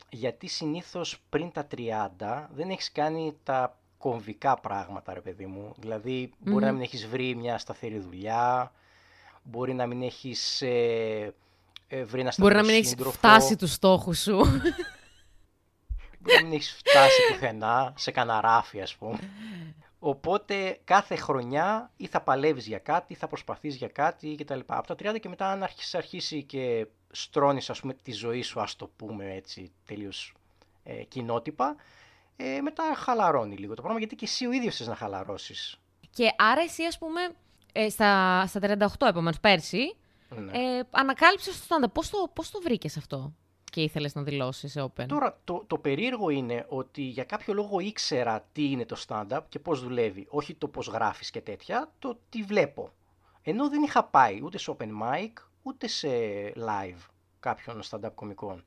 [0.09, 1.67] Γιατί συνήθως πριν τα
[2.19, 5.75] 30 δεν έχεις κάνει τα κομβικά πράγματα, ρε παιδί μου.
[5.79, 8.73] Δηλαδή, μπορεί να μην έχεις βρει μια σταθερή δουλειά,
[9.43, 11.35] μπορεί να μην έχεις ε,
[11.89, 14.41] ε, βρει ένα Μπορεί να μην έχεις φτάσει τους στόχους σου.
[16.21, 19.19] Μπορεί να μην έχεις φτάσει πουθενά, σε κανένα ράφι, ας πούμε.
[19.99, 24.59] Οπότε κάθε χρονιά ή θα παλεύεις για κάτι, ή θα προσπαθείς για κάτι κτλ.
[24.67, 28.61] Από τα 30 και μετά αν αρχίσεις, αρχίσει και στρώνεις ας πούμε τη ζωή σου,
[28.61, 30.35] ας το πούμε έτσι τελείως
[30.83, 31.77] ε, κοινότυπα,
[32.37, 35.81] ε, μετά χαλαρώνει λίγο το πράγμα γιατί και εσύ ο ίδιος θες να χαλαρώσεις.
[36.11, 37.21] Και άρα εσύ ας πούμε
[37.73, 39.97] ε, στα, στα 38 επομένως πέρσι,
[40.29, 40.53] Ναι.
[40.59, 43.33] ε, ανακάλυψες το stand Πώς το, πώς το βρήκες αυτό;
[43.71, 47.81] Και ήθελες να δηλώσεις σε Open; Τώρα, το, το περίεργο είναι ότι για κάποιο λόγο
[47.81, 50.27] ήξερα τι είναι το stand-up και πώς δουλεύει.
[50.31, 52.93] Όχι το πώς γράφεις και τέτοια, το τι βλέπω.
[53.43, 56.09] Ενώ δεν είχα πάει ούτε σε open mic, ούτε σε
[56.57, 57.09] live
[57.41, 58.65] κάποιων stand-up κομικών.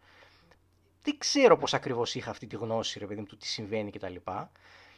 [1.03, 4.15] Δεν ξέρω πώς ακριβώς είχα αυτή τη γνώση, ρε παιδί μου, του τι συμβαίνει κτλ.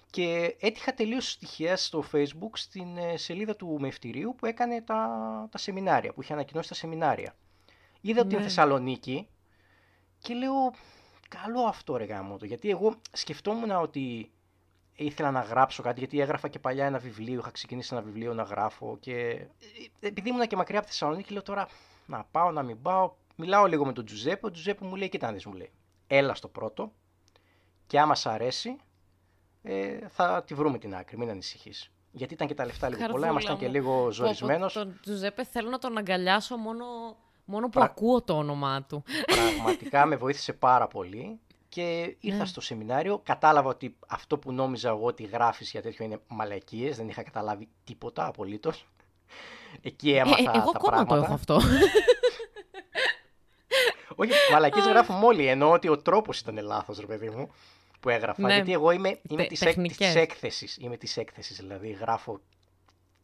[0.09, 5.09] Και έτυχα τελείως τυχαία στο facebook στην ε, σελίδα του Μευτηρίου που έκανε τα,
[5.51, 7.35] τα σεμινάρια, που είχε ανακοινώσει τα σεμινάρια.
[8.01, 8.43] Είδα ότι είναι Ναι.
[8.43, 9.27] Θεσσαλονίκη
[10.25, 10.73] και λέω,
[11.29, 12.45] καλό αυτό ρε γάμο το.
[12.45, 14.31] Γιατί εγώ σκεφτόμουν ότι
[14.95, 18.43] ήθελα να γράψω κάτι, γιατί έγραφα και παλιά ένα βιβλίο, είχα ξεκινήσει ένα βιβλίο να
[18.43, 19.17] γράφω και
[19.99, 21.67] ε, επειδή ήμουν και μακριά από τη Θεσσαλονίκη, λέω τώρα
[22.05, 23.13] να πάω, να μην πάω.
[23.35, 25.71] Μιλάω λίγο με τον Τζουζέπε, ο Τζουζέπε μου λέει, κοίτα να δεις», μου λέει,
[26.07, 26.91] έλα στο πρώτο
[27.87, 28.77] και άμα σ' αρέσει
[29.63, 31.91] ε, θα τη βρούμε την άκρη, μην ανησυχείς.
[32.11, 33.71] Γιατί ήταν και τα λεφτά λίγο πολλά, Καρδούλα ήμασταν και μου.
[33.71, 34.73] λίγο Πω, πω, ζορισμένος.
[34.73, 36.85] Τον Τζουζέπε θέλω να τον αγκαλιάσω μόνο,
[37.45, 39.03] μόνο που Πρα- ακούω το όνομά του.
[39.25, 42.45] Πραγματικά με βοήθησε πάρα πολύ και ήρθα Ναι.
[42.45, 47.07] στο σεμινάριο, κατάλαβα ότι αυτό που νόμιζα εγώ ότι γράφεις για τέτοιο είναι μαλακίες, δεν
[47.09, 48.85] είχα καταλάβει τίποτα απολύτως.
[49.81, 51.15] Εκεί Ε, έμαθα εγώ τα ακόμα πράγματα.
[51.15, 51.59] το έχω αυτό.
[54.15, 57.49] Όχι, μαλακίες γράφουμε όλοι, εννοώ ότι ο τρόπος ήταν λάθος, ρε παιδί μου,
[57.99, 58.41] που έγραφα.
[58.41, 58.53] Ναι.
[58.53, 59.97] Γιατί εγώ είμαι, είμαι Τε- της, έκ, τεχνικές.
[60.07, 62.39] της έκθεσης, είμαι της έκθεσης, δηλαδή γράφω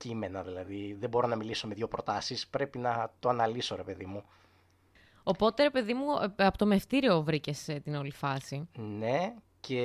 [0.01, 4.05] κείμενα, δηλαδή δεν μπορώ να μιλήσω με δύο προτάσεις, πρέπει να το αναλύσω, ρε παιδί
[4.05, 4.23] μου.
[5.23, 8.69] Οπότε, ρε παιδί μου, ε, από το μευτήριο βρήκες την όλη φάση.
[8.77, 9.79] Ναι, και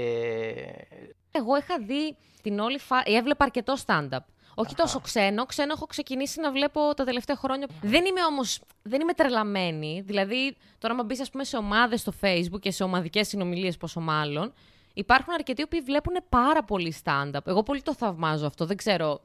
[1.31, 3.13] Εγώ είχα δει την όλη φάση.
[3.13, 4.25] Έβλεπα αρκετό stand-up.
[4.55, 5.47] Όχι τόσο ξένο.
[5.47, 7.67] Ξένο έχω ξεκινήσει να βλέπω τα τελευταία χρόνια.
[7.83, 8.61] Δεν είμαι όμως.
[8.83, 10.03] Δεν είμαι τρελαμένη.
[10.05, 14.01] Δηλαδή, τώρα, άμα μπεις, ας πούμε, σε ομάδες στο Facebook και σε ομαδικές συνομιλίες, πόσο
[14.01, 14.53] μάλλον,
[14.95, 17.47] υπάρχουν αρκετοί που βλέπουν πάρα πολύ stand-up.
[17.47, 18.67] Εγώ πολύ το θαυμάζω αυτό.
[18.67, 19.21] Δεν ξέρω.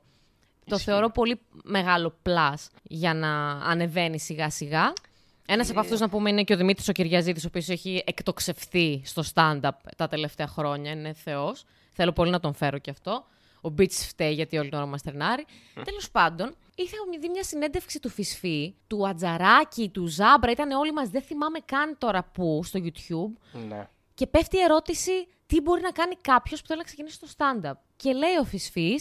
[0.66, 0.90] Το Ισχύει.
[0.90, 4.94] θεωρώ πολύ μεγάλο plus για να ανεβαίνει σιγά-σιγά.
[5.46, 9.02] Ένας από αυτούς να πούμε είναι και ο Δημήτρης ο Κυριαζήτης, ο οποίος έχει εκτοξευθεί
[9.06, 10.92] στο stand-up τα τελευταία χρόνια.
[10.92, 11.64] Είναι θεός.
[11.92, 13.26] Θέλω πολύ να τον φέρω και αυτό.
[13.62, 15.46] Ο Μπίτς φταίει γιατί όλη την ώρα μας τρενάρει.
[15.84, 20.52] Τέλος πάντων, είχα δει μια συνέντευξη του Φυσφή, του Ατζαράκη, του Ζάμπρα.
[20.52, 23.60] Ήταν όλοι μας, δεν θυμάμαι καν τώρα πού, στο YouTube.
[23.68, 23.88] ναι.
[24.14, 25.12] Και πέφτει η ερώτηση
[25.46, 27.74] τι μπορεί να κάνει κάποιος που θέλει να ξεκινήσει το stand-up.
[27.96, 29.00] Και λέει ο Φυσφή,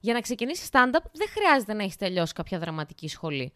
[0.00, 3.52] για να ξεκινήσει stand-up δεν χρειάζεται να έχεις τελειώσει κάποια δραματική σχολή.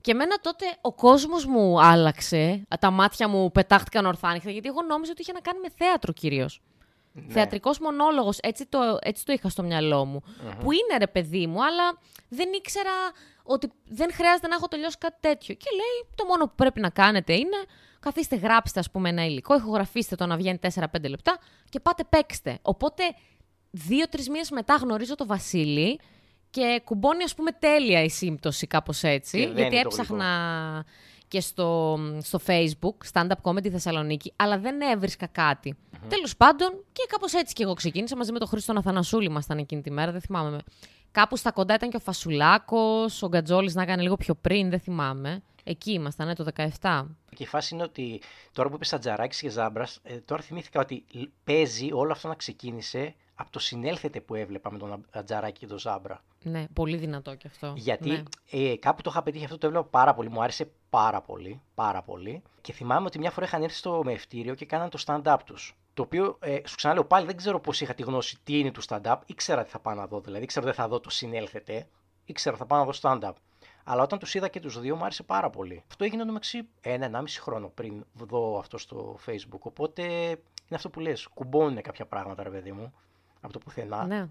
[0.00, 5.10] Και εμένα τότε ο κόσμος μου άλλαξε, τα μάτια μου πετάχτηκαν ορθάνυχτα, γιατί εγώ νόμιζα
[5.10, 6.60] ότι είχε να κάνει με θέατρο κυρίως.
[7.12, 7.32] Ναι.
[7.32, 10.22] Θεατρικός μονόλογος, έτσι το, έτσι το είχα στο μυαλό μου.
[10.60, 12.90] Που είναι ρε παιδί μου, αλλά δεν ήξερα
[13.42, 15.54] ότι δεν χρειάζεται να έχω τελειώσει κάτι τέτοιο.
[15.54, 17.56] Και λέει, το μόνο που πρέπει να κάνετε είναι
[18.00, 22.58] καθίστε, γράψτε ας πούμε ένα υλικό, ηχογραφήστε το να βγαίνει 4-5 λεπτά και πάτε παίξτε.
[22.62, 23.02] Οπότε
[23.74, 26.00] δύο-τρεις μήνες μετά γνωρίζω το Βασίλη
[26.50, 29.38] και κουμπώνει ας πούμε τέλεια η σύμπτωση κάπως έτσι.
[29.38, 30.84] Και δένει γιατί το έψαχνα
[31.28, 35.76] και στο, στο facebook, stand-up comedy Θεσσαλονίκη, αλλά δεν έβρισκα κάτι.
[36.08, 39.82] Τέλος πάντων, και κάπως έτσι και εγώ ξεκίνησα μαζί με τον Χρήστο Αθανασούλη ήμασταν εκείνη
[39.82, 40.58] τη μέρα, δεν θυμάμαι.
[41.10, 44.80] Κάπου στα κοντά ήταν και ο Φασουλάκος, ο Γκατζόλης να έκανε λίγο πιο πριν, δεν
[44.80, 45.42] θυμάμαι.
[45.64, 46.46] Εκεί ήμασταν, ναι, το
[46.80, 47.04] 17.
[47.36, 51.04] Και η φάση είναι ότι τώρα που είπε Ατζαράκη και Ζάμπρας, ε, τώρα θυμήθηκα ότι
[51.12, 55.66] λ- παίζει όλο αυτό να ξεκίνησε από το συνέλθετε που έβλεπα με τον Ατζαράκη και
[55.66, 56.22] τον Ζάμπρα.
[56.42, 57.72] Ναι, πολύ δυνατό κι αυτό.
[57.76, 58.22] Γιατί Ναι.
[58.50, 60.28] ε, κάπου το είχα πετύχει αυτό, το έβλεπα πάρα πολύ.
[60.28, 61.60] Μου άρεσε πάρα πολύ.
[61.74, 62.42] Πάρα πολύ.
[62.60, 65.76] Και θυμάμαι ότι μια φορά είχαν έρθει στο μευτήριο και κάναν το stand-up τους.
[65.94, 68.82] Το οποίο, ε, σου ξαναλέω πάλι, δεν ξέρω πώς είχα τη γνώση τι είναι του
[68.88, 69.16] stand-up.
[69.26, 70.42] Ήξερα τι θα πάω να δω, δηλαδή.
[70.44, 71.86] Ήξερα ότι δεν θα δω το συνέλθετε.
[72.24, 73.32] Ήξερα ότι θα πάω να δω stand-up.
[73.84, 75.82] Αλλά όταν τους είδα και τους δύο, μου άρεσε πάρα πολύ.
[75.88, 79.58] Αυτό έγινε μεταξύ ένα-ενάμιση χρόνο πριν δω αυτό στο Facebook.
[79.60, 80.02] Οπότε
[80.66, 81.26] είναι αυτό που λες.
[81.26, 82.94] Κουμπώνουν κάποια πράγματα, ρε παιδί μου,
[83.44, 84.06] από το πουθενά.
[84.06, 84.28] Ναι.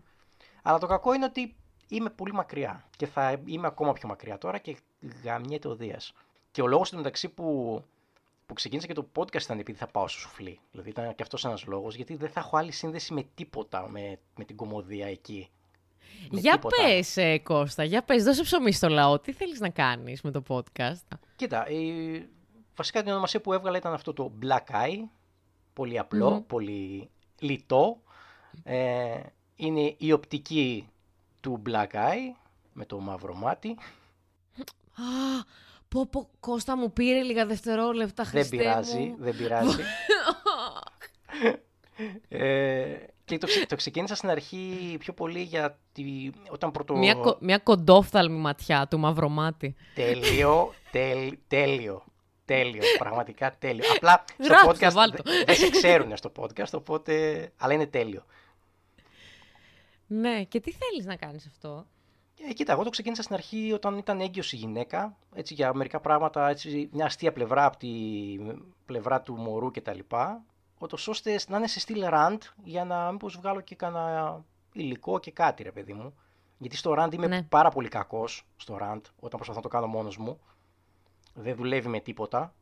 [0.61, 1.55] Αλλά το κακό είναι ότι
[1.87, 4.77] είμαι πολύ μακριά και θα είμαι ακόμα πιο μακριά τώρα και
[5.23, 6.13] γαμιέται ο Δίας.
[6.51, 7.79] Και ο λόγος του μεταξύ που,
[8.45, 10.59] που ξεκίνησα και το podcast ήταν επειδή θα πάω στο σουφλί.
[10.71, 14.19] Δηλαδή ήταν και αυτός ένας λόγος γιατί δεν θα έχω άλλη σύνδεση με τίποτα με,
[14.35, 15.49] με την κομμωδία εκεί.
[16.31, 16.75] Με Για τίποτα.
[16.83, 19.19] πες, ε, Κώστα, για πες, δώσε ψωμί στο λαό.
[19.19, 22.25] Τι θέλεις να κάνεις με το podcast; Κοίτα, η...
[22.75, 24.99] βασικά την ονομασία που έβγαλα ήταν αυτό το Black Eye.
[25.73, 26.45] Πολύ απλό, Μμμ.
[26.47, 28.01] πολύ λιτό.
[28.63, 29.19] Ε,
[29.55, 30.89] είναι η οπτική
[31.41, 32.35] του Black Eye
[32.73, 33.69] με το μαύρο μάτι.
[34.95, 35.43] Α,
[35.89, 39.15] πω πω, Κώστα μου πήρε λίγα δευτερόλεπτα, Δεν Χριστέ πειράζει, μου.
[39.19, 39.77] δεν πειράζει.
[42.29, 46.95] ε, και το, ξε- το ξεκίνησα στην αρχή πιο πολύ γιατί όταν πρώτο...
[46.97, 49.75] Μια, κο- μια κοντόφθαλμη ματιά του μαυρομάτι.
[49.95, 52.03] Τέλειο, τέλ, τέλειο.
[52.45, 53.83] Τέλειο, πραγματικά τέλειο.
[53.95, 55.23] Απλά στο Γράψτε, podcast βάλτο.
[55.23, 57.13] δε- δεν σε ξέρουν στο podcast, οπότε...
[57.57, 58.25] Αλλά είναι τέλειο.
[60.07, 61.85] Ναι, και τι θέλεις να κάνεις αυτό;
[62.49, 65.99] Ε, κοίτα, εγώ το ξεκίνησα στην αρχή όταν ήταν έγκυος η γυναίκα, έτσι για μερικά
[65.99, 67.87] πράγματα, έτσι, μια αστεία πλευρά από τη
[68.85, 69.99] πλευρά του μωρού κτλ.
[70.77, 75.31] Ότως ώστε να είναι σε στυλ rant για να μήπως βγάλω και κανένα υλικό και
[75.31, 76.13] κάτι ρε παιδί μου.
[76.57, 77.43] Γιατί στο rant είμαι Ναι.
[77.43, 80.39] πάρα πολύ κακός στο rant όταν προσπαθώ να το κάνω μόνος μου.
[81.33, 82.53] Δεν δουλεύει με τίποτα.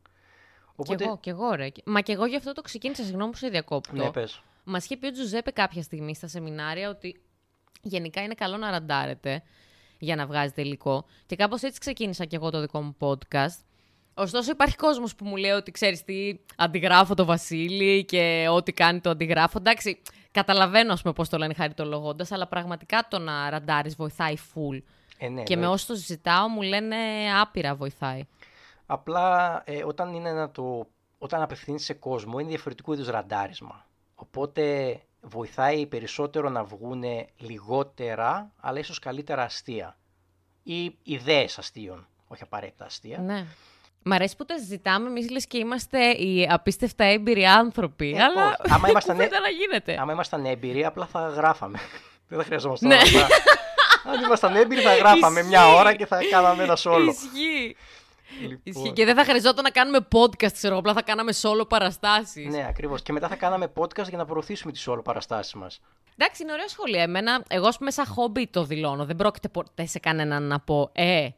[0.82, 1.68] Κι εγώ, κι εγώ, ρε.
[1.84, 3.94] Μα κι εγώ γι' αυτό το ξεκίνησα, συγγνώμη που σε διακόπτω.
[3.96, 4.42] Ναι, πες.
[4.64, 7.20] Μας είχε πει ο Τζουζέπε κάποια στιγμή στα σεμινάρια ότι
[7.82, 9.42] γενικά είναι καλό να ραντάρετε
[9.98, 11.04] για να βγάζετε υλικό.
[11.26, 13.58] Και κάπως έτσι ξεκίνησα κι εγώ το δικό μου podcast.
[14.14, 19.00] Ωστόσο, υπάρχει κόσμος που μου λέει ότι ξέρεις τι, αντιγράφω το Βασίλη και ό,τι κάνει
[19.00, 19.58] το αντιγράφω.
[19.58, 24.82] Εντάξει, καταλαβαίνω, ας πούμε, πώς το λένε χαριτολογώντας, αλλά πραγματικά το να ραντάρεις βοηθάει full.
[25.18, 25.66] Ε, ναι, και με εννοείται.
[25.66, 26.96] όσου το συζητάω, μου λένε
[27.40, 28.26] άπειρα βοηθάει.
[28.86, 30.86] Απλά ε, όταν, είναι να το,
[31.18, 33.86] όταν απευθύνεις σε κόσμο είναι διαφορετικού είδους ραντάρισμα.
[34.14, 37.02] Οπότε βοηθάει περισσότερο να βγουν
[37.36, 39.96] λιγότερα, αλλά ίσως καλύτερα αστεία.
[40.62, 43.18] Ή ιδέες αστείων, όχι απαραίτητα αστεία.
[43.18, 43.46] Ναι.
[44.04, 48.10] Μ' αρέσει που τα συζητάμε, εμεί λες και είμαστε οι απίστευτα έμπειροι άνθρωποι.
[48.16, 48.72] Ε, αλλά όχι.
[48.74, 49.96] Άμα ήμασταν κουβέντα να γίνεται.
[50.00, 51.78] Άμα ήμασταν έμπειροι, απλά θα γράφαμε.
[52.28, 52.94] Δεν θα χρειαζόμασταν Ναι.
[52.96, 53.26] να αυτά.
[54.04, 55.74] Αν ήμασταν έμπειροι, θα γράφαμε μια Ισχύει.
[55.78, 57.10] ώρα και θα κάναμε ένα σόλο.
[57.10, 57.76] Ισχύει.
[58.40, 58.92] Λοιπόν, Ισχύει.
[58.92, 62.46] Και δεν θα χρειαζόταν να κάνουμε podcast, ξέρω εγώ, απλά θα κάναμε solo παραστάσεις.
[62.54, 63.02] Ναι, ακριβώς.
[63.02, 65.80] Και μετά θα κάναμε podcast για να προωθήσουμε τις όλο παραστάσεις μας.
[66.16, 67.02] Εντάξει, είναι ωραία σχόλια.
[67.02, 69.04] Εμένα, εγώ, ας πούμε, σαν χόμπι το δηλώνω.
[69.04, 71.28] Δεν πρόκειται ποτέ σε κανέναν να πω, Ε,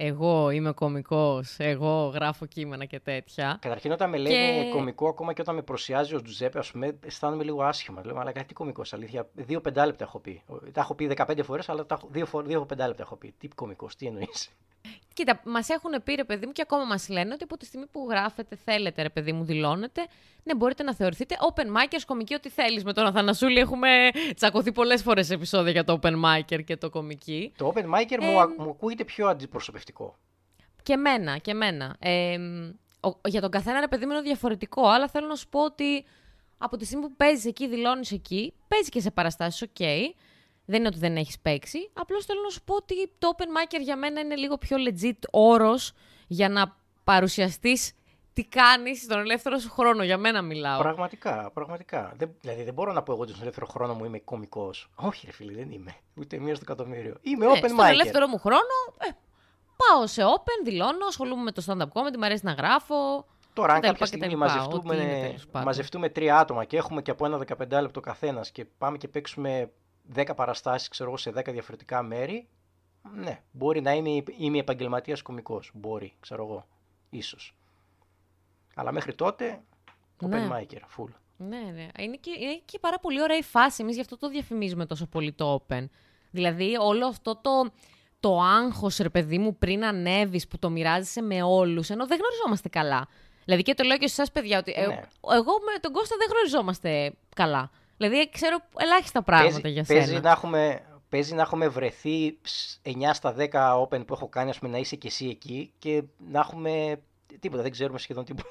[0.00, 3.58] εγώ είμαι κωμικός, εγώ γράφω κείμενα και τέτοια.
[3.60, 6.98] Καταρχήν, όταν με λένε Και- κωμικό, ακόμα και όταν με προσιάζει ο Τζουζέπε, ας πούμε,
[7.04, 8.02] αισθάνομαι λίγο άσχημα.
[8.04, 9.28] Λέω, αλλά κάτι κωμικός, αλήθεια.
[9.34, 10.42] Δύο πεντάλεπτα έχω πει.
[10.72, 13.34] Τα έχω πει 15 φορές, αλλά τα έχω, δύο, φο- δύο πεντάλεπτα έχω πει.
[13.38, 14.50] Τι κωμικός, τι εννοείς.
[15.18, 17.86] Κοίτα, μας έχουν πει ρε παιδί μου και ακόμα μας λένε ότι από τη στιγμή
[17.86, 20.06] που γράφετε, θέλετε ρε παιδί μου, δηλώνετε,
[20.42, 22.84] ναι, μπορείτε να θεωρηθείτε open micers, κωμικοί, ό,τι θέλεις.
[22.84, 26.90] Με τον Αθανασούλη έχουμε τσακωθεί πολλές φορές σε επεισόδια για το open micer και το
[26.90, 27.52] κωμικοί.
[27.56, 30.16] Το open micer μου, α- μου ακούγεται πιο αντιπροσωπευτικό.
[30.82, 31.96] Και μένα, και μένα.
[31.98, 32.38] Ε,
[33.00, 36.04] ο- για τον καθένα ρε παιδί μου είναι διαφορετικό, αλλά θέλω να σου πω ότι
[36.58, 39.76] από τη στιγμή που παίζεις εκεί, δηλώνεις εκεί, παίζεις και σε παραστάσεις, οκ.
[40.70, 41.90] Δεν είναι ότι δεν έχεις παίξει.
[41.92, 45.18] Απλώς θέλω να σου πω ότι το open micer για μένα είναι λίγο πιο legit
[45.30, 45.92] όρος
[46.26, 47.92] για να παρουσιαστείς
[48.32, 50.02] τι κάνεις στον ελεύθερο σου χρόνο.
[50.04, 50.78] Για μένα μιλάω.
[50.78, 52.12] Πραγματικά, πραγματικά.
[52.16, 54.90] Δεν, δηλαδή δεν μπορώ να πω εγώ ότι στον ελεύθερο χρόνο μου είμαι κωμικός.
[54.94, 55.94] Όχι, ρε φίλε, δεν είμαι.
[56.16, 57.14] Ούτε μία στο εκατομμύριο.
[57.20, 57.88] Είμαι Ναι, open στον micer.
[57.90, 59.08] ελεύθερο μου χρόνο, ε,
[59.76, 63.26] πάω σε open, δηλώνω, ασχολούμαι με το stand-up comedy, μου αρέσει να γράφω.
[63.52, 65.62] Τώρα, αν κτλ, κάποια στιγμή κτλ, μαζευτούμε, ό,τι είναι, τέλος πάντων.
[65.66, 69.70] μαζευτούμε τρία άτομα και έχουμε και από ένα 15 λεπτό καθένας και πάμε και παίξουμε
[70.14, 72.48] 10 παραστάσεις, ξέρω εγώ, σε 10 διαφορετικά μέρη.
[73.14, 75.60] Ναι, μπορεί να είμαι, είμαι επαγγελματίας κωμικό.
[75.72, 76.66] Μπορεί, ξέρω εγώ.
[77.10, 77.54] ίσως.
[78.74, 79.60] Αλλά μέχρι τότε,
[80.22, 80.48] open Ναι.
[80.52, 81.08] micer, full.
[81.36, 81.86] Ναι, ναι.
[81.98, 83.82] Είναι και, είναι και πάρα πολύ ωραία η φάση.
[83.82, 85.84] Εμείς γι' αυτό το διαφημίζουμε τόσο πολύ το Open.
[86.30, 87.70] Δηλαδή, όλο αυτό το,
[88.20, 92.68] το άγχος, ρε παιδί μου, πριν ανέβεις, που το μοιράζεσαι με όλους, ενώ δεν γνωριζόμαστε
[92.68, 93.08] καλά.
[93.44, 95.00] Δηλαδή, και το λέω και σε εσάς, παιδιά, ότι ε, Ναι.
[95.34, 97.70] εγώ με τον Κώστα δεν γνωριζόμαστε καλά.
[97.98, 100.20] Δηλαδή, ξέρω ελάχιστα πράγματα Παίζει, για παίζει σένα.
[100.20, 104.58] να έχουμε, παίζει να έχουμε βρεθεί σ- 9 στα 10 open που έχω κάνει, ας
[104.58, 107.00] πούμε, να είσαι και εσύ εκεί και να έχουμε
[107.40, 108.48] τίποτα, δεν ξέρουμε σχεδόν τίποτα.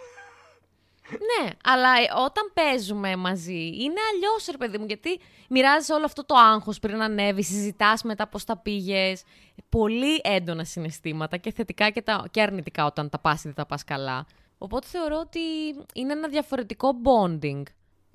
[1.10, 6.26] Ναι, αλλά ε, όταν παίζουμε μαζί είναι αλλιώς, ρε παιδί μου, γιατί μοιράζεσαι όλο αυτό
[6.26, 9.24] το άγχος πριν ανέβεις, συζητάς μετά πώς τα πήγες.
[9.70, 13.66] Πολύ έντονα συναισθήματα και θετικά και, τα, και αρνητικά όταν τα πας ή δεν τα
[13.66, 14.26] πας καλά.
[14.58, 15.40] Οπότε θεωρώ ότι
[15.94, 17.62] είναι ένα διαφορετικό bonding.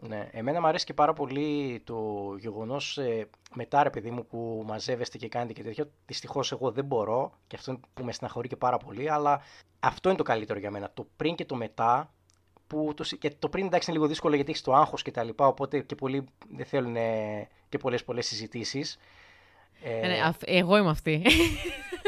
[0.09, 2.05] Ναι, εμένα μου αρέσει και πάρα πολύ το
[2.39, 5.89] γεγονός ε, μετά, ρε παιδί μου, που μαζεύεστε και κάνετε και τέτοια.
[6.07, 9.43] Δυστυχώς εγώ δεν μπορώ και αυτό είναι που με στεναχωρεί και πάρα πολύ, αλλά
[9.81, 10.91] αυτό είναι το καλύτερο για μένα.
[10.95, 12.13] Το πριν και το μετά.
[12.67, 15.11] Που το, συ- και το πριν εντάξει είναι λίγο δύσκολο γιατί έχεις το άγχος και
[15.11, 16.25] τα λοιπά, οπότε και πολλοί
[16.57, 18.99] δεν θέλουν ε, και πολλές πολλές συζητήσεις.
[19.83, 21.23] Ε, ναι, αυ- εγώ είμαι αυτή.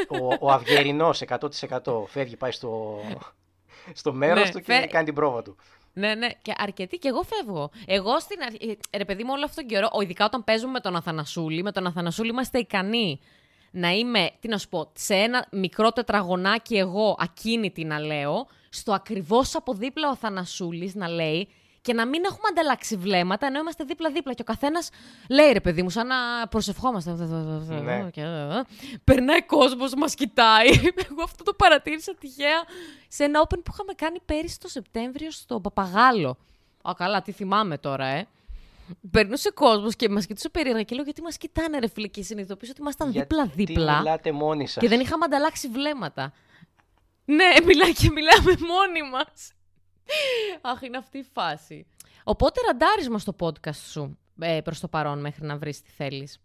[0.07, 2.99] ο, ο Αυγερινός 100% φεύγει, πάει στο,
[3.93, 5.55] στο μέρος Ναι, του και φε- κάνει την πρόβα του.
[5.97, 7.69] Ναι, ναι, και αρκετοί και εγώ φεύγω.
[7.85, 10.71] Εγώ στην αρχή, ε, ρε παιδί μου, όλο αυτόν τον καιρό, ο- ειδικά όταν παίζουμε
[10.71, 13.19] με τον Αθανασούλη, με τον Αθανασούλη είμαστε ικανοί
[13.71, 18.93] να είμαι, τι να σου πω, σε ένα μικρό τετραγωνάκι εγώ ακίνητη να λέω, στο
[18.93, 21.47] ακριβώς από δίπλα ο Αθανασούλης να λέει
[21.85, 24.33] και να μην έχουμε ανταλλάξει βλέμματα ενώ είμαστε δίπλα-δίπλα.
[24.33, 24.79] Και ο καθένα
[25.29, 27.11] λέει ρε παιδί μου, σαν να προσευχόμαστε.
[27.83, 28.09] Ναι.
[28.11, 28.61] Και, ε,
[29.03, 30.67] Περνάει κόσμο, μα κοιτάει.
[31.11, 32.63] Εγώ αυτό το παρατήρησα τυχαία
[33.07, 36.37] σε ένα open που είχαμε κάνει πέρυσι το Σεπτέμβριο στο Παπαγάλο.
[36.81, 38.27] Α, καλά, τι θυμάμαι τώρα, ε.
[39.11, 42.71] Περνούσε κόσμο και μα κοιτούσε περίεργα και λέω γιατί μα κοιτάνε, ρε φίλε, και συνειδητοποίησα
[42.71, 43.97] ότι ήμασταν Γιατί δίπλα-δίπλα.
[43.97, 44.83] μιλάτε μόνοι σας.
[44.83, 46.33] Και δεν είχαμε ανταλλάξει βλέμματα.
[47.25, 49.21] Ναι, μιλάει και μιλάμε μόνοι μα.
[50.61, 51.85] Αχ, είναι αυτή η φάση.
[52.23, 56.39] Οπότε ραντάρισμα στο podcast σου ε, προς το παρόν μέχρι να βρεις τι θέλεις.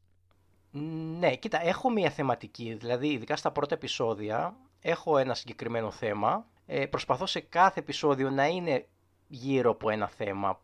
[1.18, 2.74] Ναι, κοίτα, έχω μια θεματική.
[2.80, 6.46] Δηλαδή, ειδικά στα πρώτα επεισόδια, έχω ένα συγκεκριμένο θέμα.
[6.66, 8.86] Ε, προσπαθώ σε κάθε επεισόδιο να είναι
[9.28, 10.60] γύρω από ένα θέμα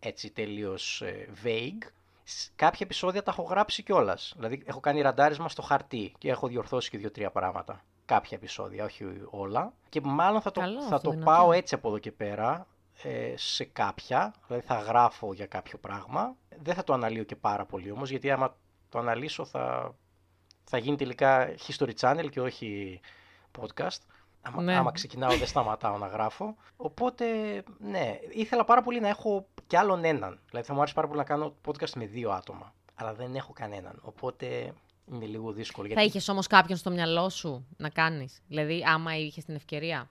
[0.00, 1.86] έτσι τελείως ε, vague.
[2.24, 4.32] Σ- Κάποια επεισόδια τα έχω γράψει κιόλας.
[4.36, 7.84] Δηλαδή, έχω κάνει ραντάρισμα στο χαρτί και έχω διορθώσει και δύο-τρία πράγματα.
[8.08, 9.72] Κάποια επεισόδια, όχι όλα.
[9.88, 11.30] Και μάλλον θα το, Καλό θα αυτό, το δυνατό.
[11.30, 12.66] πάω έτσι από εδώ και πέρα
[13.02, 14.34] ε, σε κάποια.
[14.46, 16.36] Δηλαδή, θα γράφω για κάποιο πράγμα.
[16.62, 18.56] Δεν θα το αναλύω και πάρα πολύ όμως, γιατί άμα
[18.88, 19.94] το αναλύσω θα,
[20.64, 23.00] θα γίνει τελικά History Channel και όχι
[23.60, 23.98] podcast.
[24.42, 24.76] Άμα, Ναι.
[24.76, 26.56] άμα ξεκινάω δεν σταματάω να γράφω.
[26.76, 27.26] Οπότε,
[27.78, 30.40] ναι, ήθελα πάρα πολύ να έχω κι άλλον έναν.
[30.50, 32.74] Δηλαδή θα μου άρεσε πάρα πολύ να κάνω podcast με δύο άτομα.
[32.94, 33.98] Αλλά δεν έχω κανέναν.
[34.02, 34.74] Οπότε
[35.12, 35.88] είναι λίγο δύσκολο.
[35.88, 40.10] Θα Γιατί είχες όμως κάποιον στο μυαλό σου να κάνεις; Δηλαδή, άμα είχες την ευκαιρία.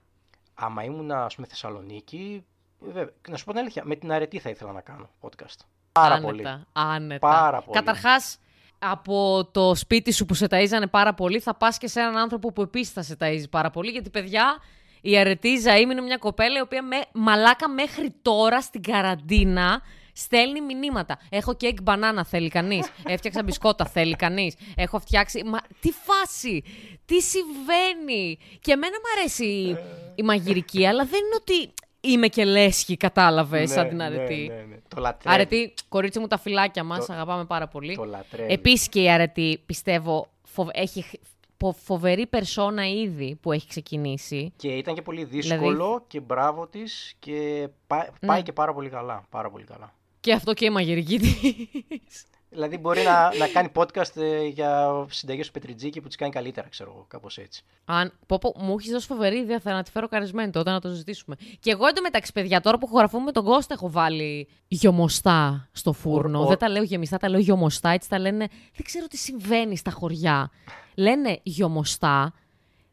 [0.54, 2.44] άμα ήμουν, ας πούμε, Θεσσαλονίκη,
[2.78, 5.58] βέβαια, να σου πω την αλήθεια, με την αρετή θα ήθελα να κάνω podcast.
[5.92, 6.44] Πάρα άνετα, πολύ.
[6.72, 7.28] Άνετα.
[7.28, 7.78] Πάρα πολύ.
[7.78, 8.38] Καταρχάς,
[8.78, 12.52] από το σπίτι σου που σε ταΐζανε πάρα πολύ, θα πας και σε έναν άνθρωπο
[12.52, 13.90] που επίσης θα σε ταΐζει πάρα πολύ.
[13.90, 14.58] Γιατί, παιδιά,
[15.00, 19.82] η αρετή Ζαΐμ είναι μια κοπέλα η οποία με, μαλάκα μέχρι τώρα στην καραντίνα
[20.18, 21.18] στέλνει μηνύματα.
[21.30, 22.88] Έχω κέικ μπανάνα, θέλει κανείς.
[23.06, 24.54] Έφτιαξα μπισκότα, θέλει κανείς.
[24.76, 25.42] Έχω φτιάξει.
[25.44, 26.62] Μα τι φάση!
[27.04, 28.38] Τι συμβαίνει!
[28.60, 29.76] Και εμένα μου αρέσει η,
[30.14, 34.46] η μαγειρική, αλλά δεν είναι ότι είμαι και λέσχη, κατάλαβες, σαν την ναι, αρετή.
[34.48, 34.76] ναι, ναι.
[34.88, 35.34] Το λατρεύω.
[35.34, 37.94] Αρετή, κορίτσι μου, τα φυλάκια μας, Το- αγαπάμε πάρα πολύ.
[37.94, 38.52] Το λατρεύει.
[38.52, 41.14] Επίσης και η αρετή, πιστεύω, φοβ- έχει χ-
[41.58, 44.52] φο- φοβερή περσόνα ήδη που έχει ξεκινήσει.
[44.56, 48.42] Και ήταν και πολύ Δηλαδή- δύσκολο και μπράβο της και πά- πάει Ναι.
[48.42, 49.22] και πάρα πολύ καλά.
[49.30, 49.92] Πάρα πολύ καλά.
[50.28, 52.24] Και αυτό και η μαγειρική της.
[52.50, 56.68] Δηλαδή μπορεί να, να κάνει podcast ε, για συνταγέ του Πετριτζίκη που τι κάνει καλύτερα,
[56.68, 57.62] ξέρω εγώ, κάπως έτσι.
[57.84, 60.80] Αν, πω, πω, μου έχεις δώσει φοβερή ιδέα, θα να τη φέρω καρισμένη τότε να
[60.80, 61.36] το συζητήσουμε.
[61.60, 66.38] Και εγώ εντωμεταξύ, παιδιά, τώρα που ηχογραφούμε με τον Κώστα, έχω βάλει γιομοστά στο φούρνο.
[66.38, 67.88] Ο- ο- Δεν τα λέω γεμιστά, τα λέω γιομοστά.
[67.90, 68.48] Έτσι τα λένε.
[68.74, 70.50] Δεν ξέρω τι συμβαίνει στα χωριά.
[70.94, 72.32] Λένε γιομοστά,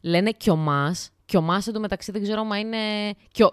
[0.01, 1.09] λένε κιομάς.
[1.25, 2.77] Κιομάς εντωμεταξύ δεν ξέρω αν είναι
[3.31, 3.49] κιο,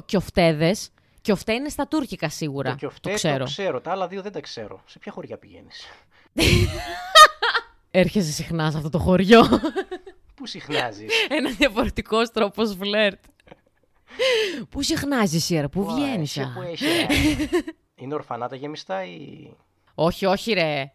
[1.23, 1.53] κιοφτέδε.
[1.53, 2.71] Κιοφτέ είναι στα τουρκικά σίγουρα.
[2.71, 3.39] Το κιοφτέ το ξέρω.
[3.39, 3.81] το ξέρω.
[3.81, 4.83] Τα άλλα δύο δεν τα ξέρω.
[4.87, 5.87] Σε ποια χωριά πηγαίνεις;
[7.91, 9.43] Έρχεσαι συχνά σε αυτό το χωριό.
[10.37, 13.25] Πού συχνάζεις; Ένα διαφορετικός τρόπος φλερτ.
[14.69, 16.39] Πού συχνάζεις σήμερα, πού βγαίνεις.
[16.55, 17.07] Που έχεις, ε,
[18.03, 19.51] είναι ορφανά τα γεμιστά ή.
[19.95, 20.93] Όχι, όχι, ρε.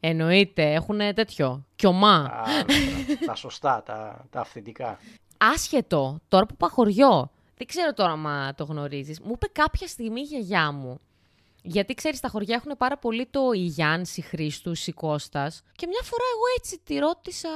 [0.00, 1.66] Εννοείται, έχουν τέτοιο.
[1.76, 2.16] Κιωμά.
[2.16, 4.98] Α, τα, τα σωστά, τα, τα αυθεντικά.
[5.36, 10.20] Άσχετο, τώρα που πάω χωριό, δεν ξέρω τώρα μα το γνωρίζεις, μου είπε κάποια στιγμή
[10.20, 11.00] η γιαγιά μου,
[11.66, 15.62] γιατί ξέρεις, τα χωριά έχουν πάρα πολύ το η Γιάννης, η Χρήστους, η Κώστας.
[15.72, 17.48] Και μια φορά εγώ έτσι τη ρώτησα,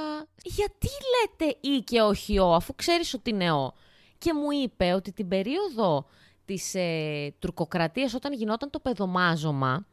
[0.43, 3.73] γιατί λέτε ή και όχι ο, αφού ξέρεις ότι είναι ο.
[4.17, 6.05] Και μου είπε ότι την περίοδο
[6.45, 9.85] της ε, τουρκοκρατίας, όταν γινόταν το παιδομάζωμα,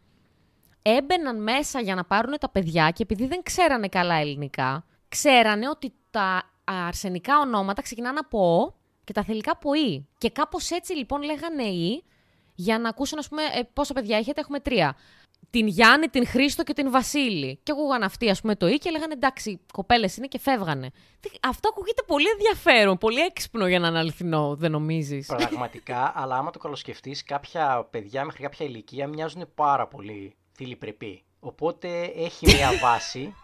[0.82, 5.92] έμπαιναν μέσα για να πάρουν τα παιδιά και επειδή δεν ξέρανε καλά ελληνικά, ξέρανε ότι
[6.10, 8.77] τα αρσενικά ονόματα ξεκινάνε από «ο»
[9.08, 10.06] και τα θελικά από «η».
[10.18, 12.04] Και κάπως έτσι λοιπόν λέγανε «η»
[12.54, 14.96] για να ακούσουν, ας πούμε, ε, πόσα παιδιά έχετε, έχουμε τρία.
[15.50, 17.60] Την Γιάννη, την Χρήστο και την Βασίλη.
[17.62, 20.90] Και ακούγαν αυτοί, ας πούμε, το «η» και λέγανε «εντάξει, κοπέλες είναι» και φεύγανε.
[21.20, 25.26] Τι- Αυτό ακούγεται πολύ ενδιαφέρον, πολύ έξυπνο για να είναι αληθινό, δεν νομίζεις.
[25.26, 31.22] Πραγματικά, αλλά άμα το καλοσκεφτείς, κάποια παιδιά μέχρι κάποια ηλικία μοιάζουν πάρα πολύ θηλυπρεπή.
[31.40, 33.34] Οπότε έχει μια βάση.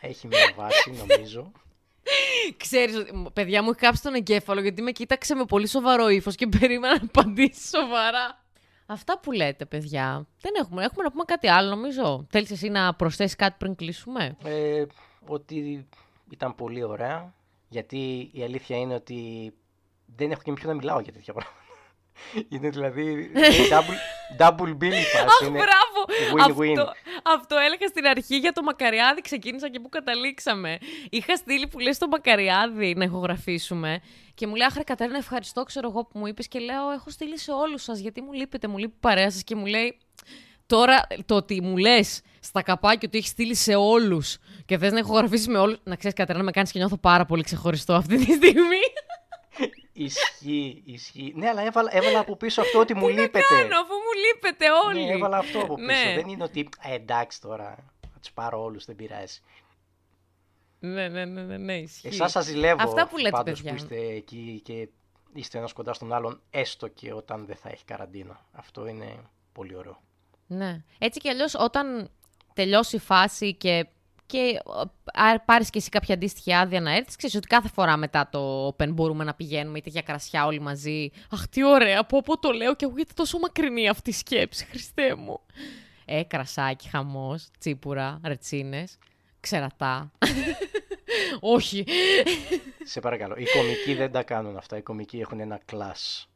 [0.00, 1.52] έχει μια βάση, νομίζω.
[2.56, 6.08] Ξέρεις, ότι- μ, παιδιά μου έχει κάψει τον εγκέφαλο γιατί με κοίταξε με πολύ σοβαρό
[6.08, 8.44] ύφος και περίμενα να απαντήσει σοβαρά.
[8.86, 10.26] Αυτά που λέτε, παιδιά.
[10.40, 10.84] Δεν έχουμε.
[10.84, 12.26] Έχουμε να πούμε κάτι άλλο, νομίζω.
[12.30, 14.84] Θέλεις εσύ να προσθέσεις κάτι πριν κλείσουμε; Ε,
[15.26, 15.86] ότι
[16.30, 17.34] ήταν πολύ ωραία.
[17.68, 19.52] Γιατί η αλήθεια είναι ότι
[20.16, 21.58] δεν έχω και με ποιον να μιλάω για τέτοια πράγματα.
[22.48, 23.30] Είναι δηλαδή
[23.70, 23.96] double,
[24.38, 25.24] double bill η φάση.
[25.24, 26.00] Αχ, είναι μπράβο!
[26.34, 26.78] win-win.
[26.78, 26.92] Αυτό,
[27.34, 29.20] αυτό έλεγα στην αρχή για το Μακαριάδη.
[29.20, 30.78] Ξεκίνησα και πού καταλήξαμε.
[31.10, 34.00] Είχα στείλει που λες το Μακαριάδη να ηχογραφήσουμε.
[34.34, 36.48] Και μου λέει, Άχρε Κατερίνα, ευχαριστώ, ξέρω εγώ που μου είπες.
[36.48, 39.44] Και λέω, Έχω στείλει σε όλους σας, γιατί μου λείπετε, μου λείπει η παρέα σας.
[39.44, 39.98] Και μου λέει,
[40.66, 44.98] Τώρα το ότι μου λες στα καπάκια ότι έχεις στείλει σε όλους και θες να
[44.98, 45.78] ηχογραφήσεις με όλους.
[45.82, 48.82] Να ξέρεις, Κατερίνα, με κάνεις και νιώθω πάρα πολύ ξεχωριστό αυτή τη στιγμή.
[49.92, 51.32] Ισχύει, ισχύει.
[51.36, 53.44] Ναι, αλλά έβαλα, έβαλα από πίσω αυτό ότι μου λείπετε.
[53.48, 55.04] Κάνω, αφού μου λείπετε όλοι.
[55.04, 55.86] Ναι, έβαλα αυτό από πίσω.
[55.86, 56.14] Ναι.
[56.14, 59.40] Δεν είναι ότι «Ε, εντάξει τώρα, θα τους πάρω όλους, δεν πειράζει.
[60.78, 62.08] Ναι, ναι, ναι, ναι, ναι ισχύει.
[62.08, 63.70] Εσάς σας ζηλεύω Αυτά που λέτε, πάντως παιδιά.
[63.70, 64.88] που είστε εκεί και
[65.32, 68.46] είστε ένας κοντά στον άλλον, έστω και όταν δεν θα έχει καραντίνα.
[68.52, 69.18] Αυτό είναι
[69.52, 70.00] πολύ ωραίο.
[70.46, 70.82] Ναι.
[70.98, 72.10] Έτσι κι αλλιώς όταν
[72.54, 73.86] τελειώσει η φάση και,
[74.30, 74.60] και
[75.12, 78.68] α, πάρεις και εσύ κάποια αντίστοιχη άδεια να έρθεις, ξέρεις ότι κάθε φορά μετά το
[78.68, 81.10] Open μπορούμε να πηγαίνουμε είτε για κρασιά όλοι μαζί.
[81.30, 85.14] Αχ, τι ωραία, από όπου το λέω και ακούγεται τόσο μακρινή αυτή η σκέψη, Χριστέ
[85.14, 85.40] μου.
[86.04, 88.98] Ε, κρασάκι, χαμός, τσίπουρα, ρετσίνες,
[89.40, 90.10] ξερατά.
[91.40, 91.84] Όχι.
[92.84, 93.34] Σε παρακαλώ.
[93.38, 94.76] Οι κομικοί δεν τα κάνουν αυτά.
[94.76, 96.28] Οι κομικοί έχουν ένα κλάσ.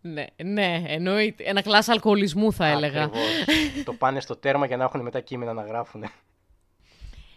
[0.00, 1.44] ναι, ναι, εννοείται.
[1.44, 3.02] Ένα κλάσ αλκοολισμού θα έλεγα.
[3.02, 3.84] Ακριβώς.
[3.84, 6.04] το πάνε στο τέρμα για να έχουν μετά κείμενα να γράφουν.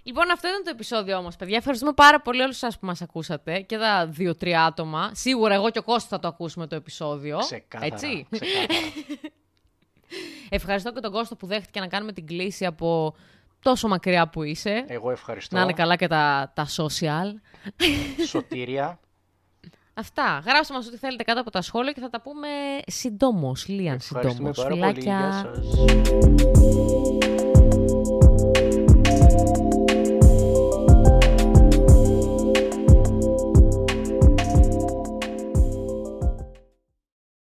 [0.07, 1.57] Λοιπόν, αυτό ήταν το επεισόδιο όμως, παιδιά.
[1.57, 5.11] Ευχαριστούμε πάρα πολύ όλους σας που μας ακούσατε και τα δύο-τρία άτομα.
[5.13, 7.37] Σίγουρα εγώ και ο Κώστας θα το ακούσουμε το επεισόδιο.
[7.37, 7.93] Ξεκάθαρα.
[7.93, 8.27] Έτσι.
[8.29, 8.79] ξεκάθαρα.
[10.49, 13.15] Ευχαριστώ και τον Κώστα που δέχτηκε να κάνουμε την κλίση από
[13.61, 14.85] τόσο μακριά που είσαι.
[14.87, 15.55] Εγώ ευχαριστώ.
[15.55, 17.33] Να είναι καλά και τα, τα social.
[18.27, 18.99] Σωτήρια.
[19.93, 20.43] Αυτά.
[20.45, 22.47] Γράψτε μας ό,τι θέλετε κάτω από τα σχόλια και θα τα πούμε
[22.87, 24.79] συντόμως, λίαν Ευχαριστούμε συντόμως.
[24.79, 25.01] πάρα πολύ.
[25.01, 25.51] Γεια Φιλάκια.
[27.53, 27.64] σας.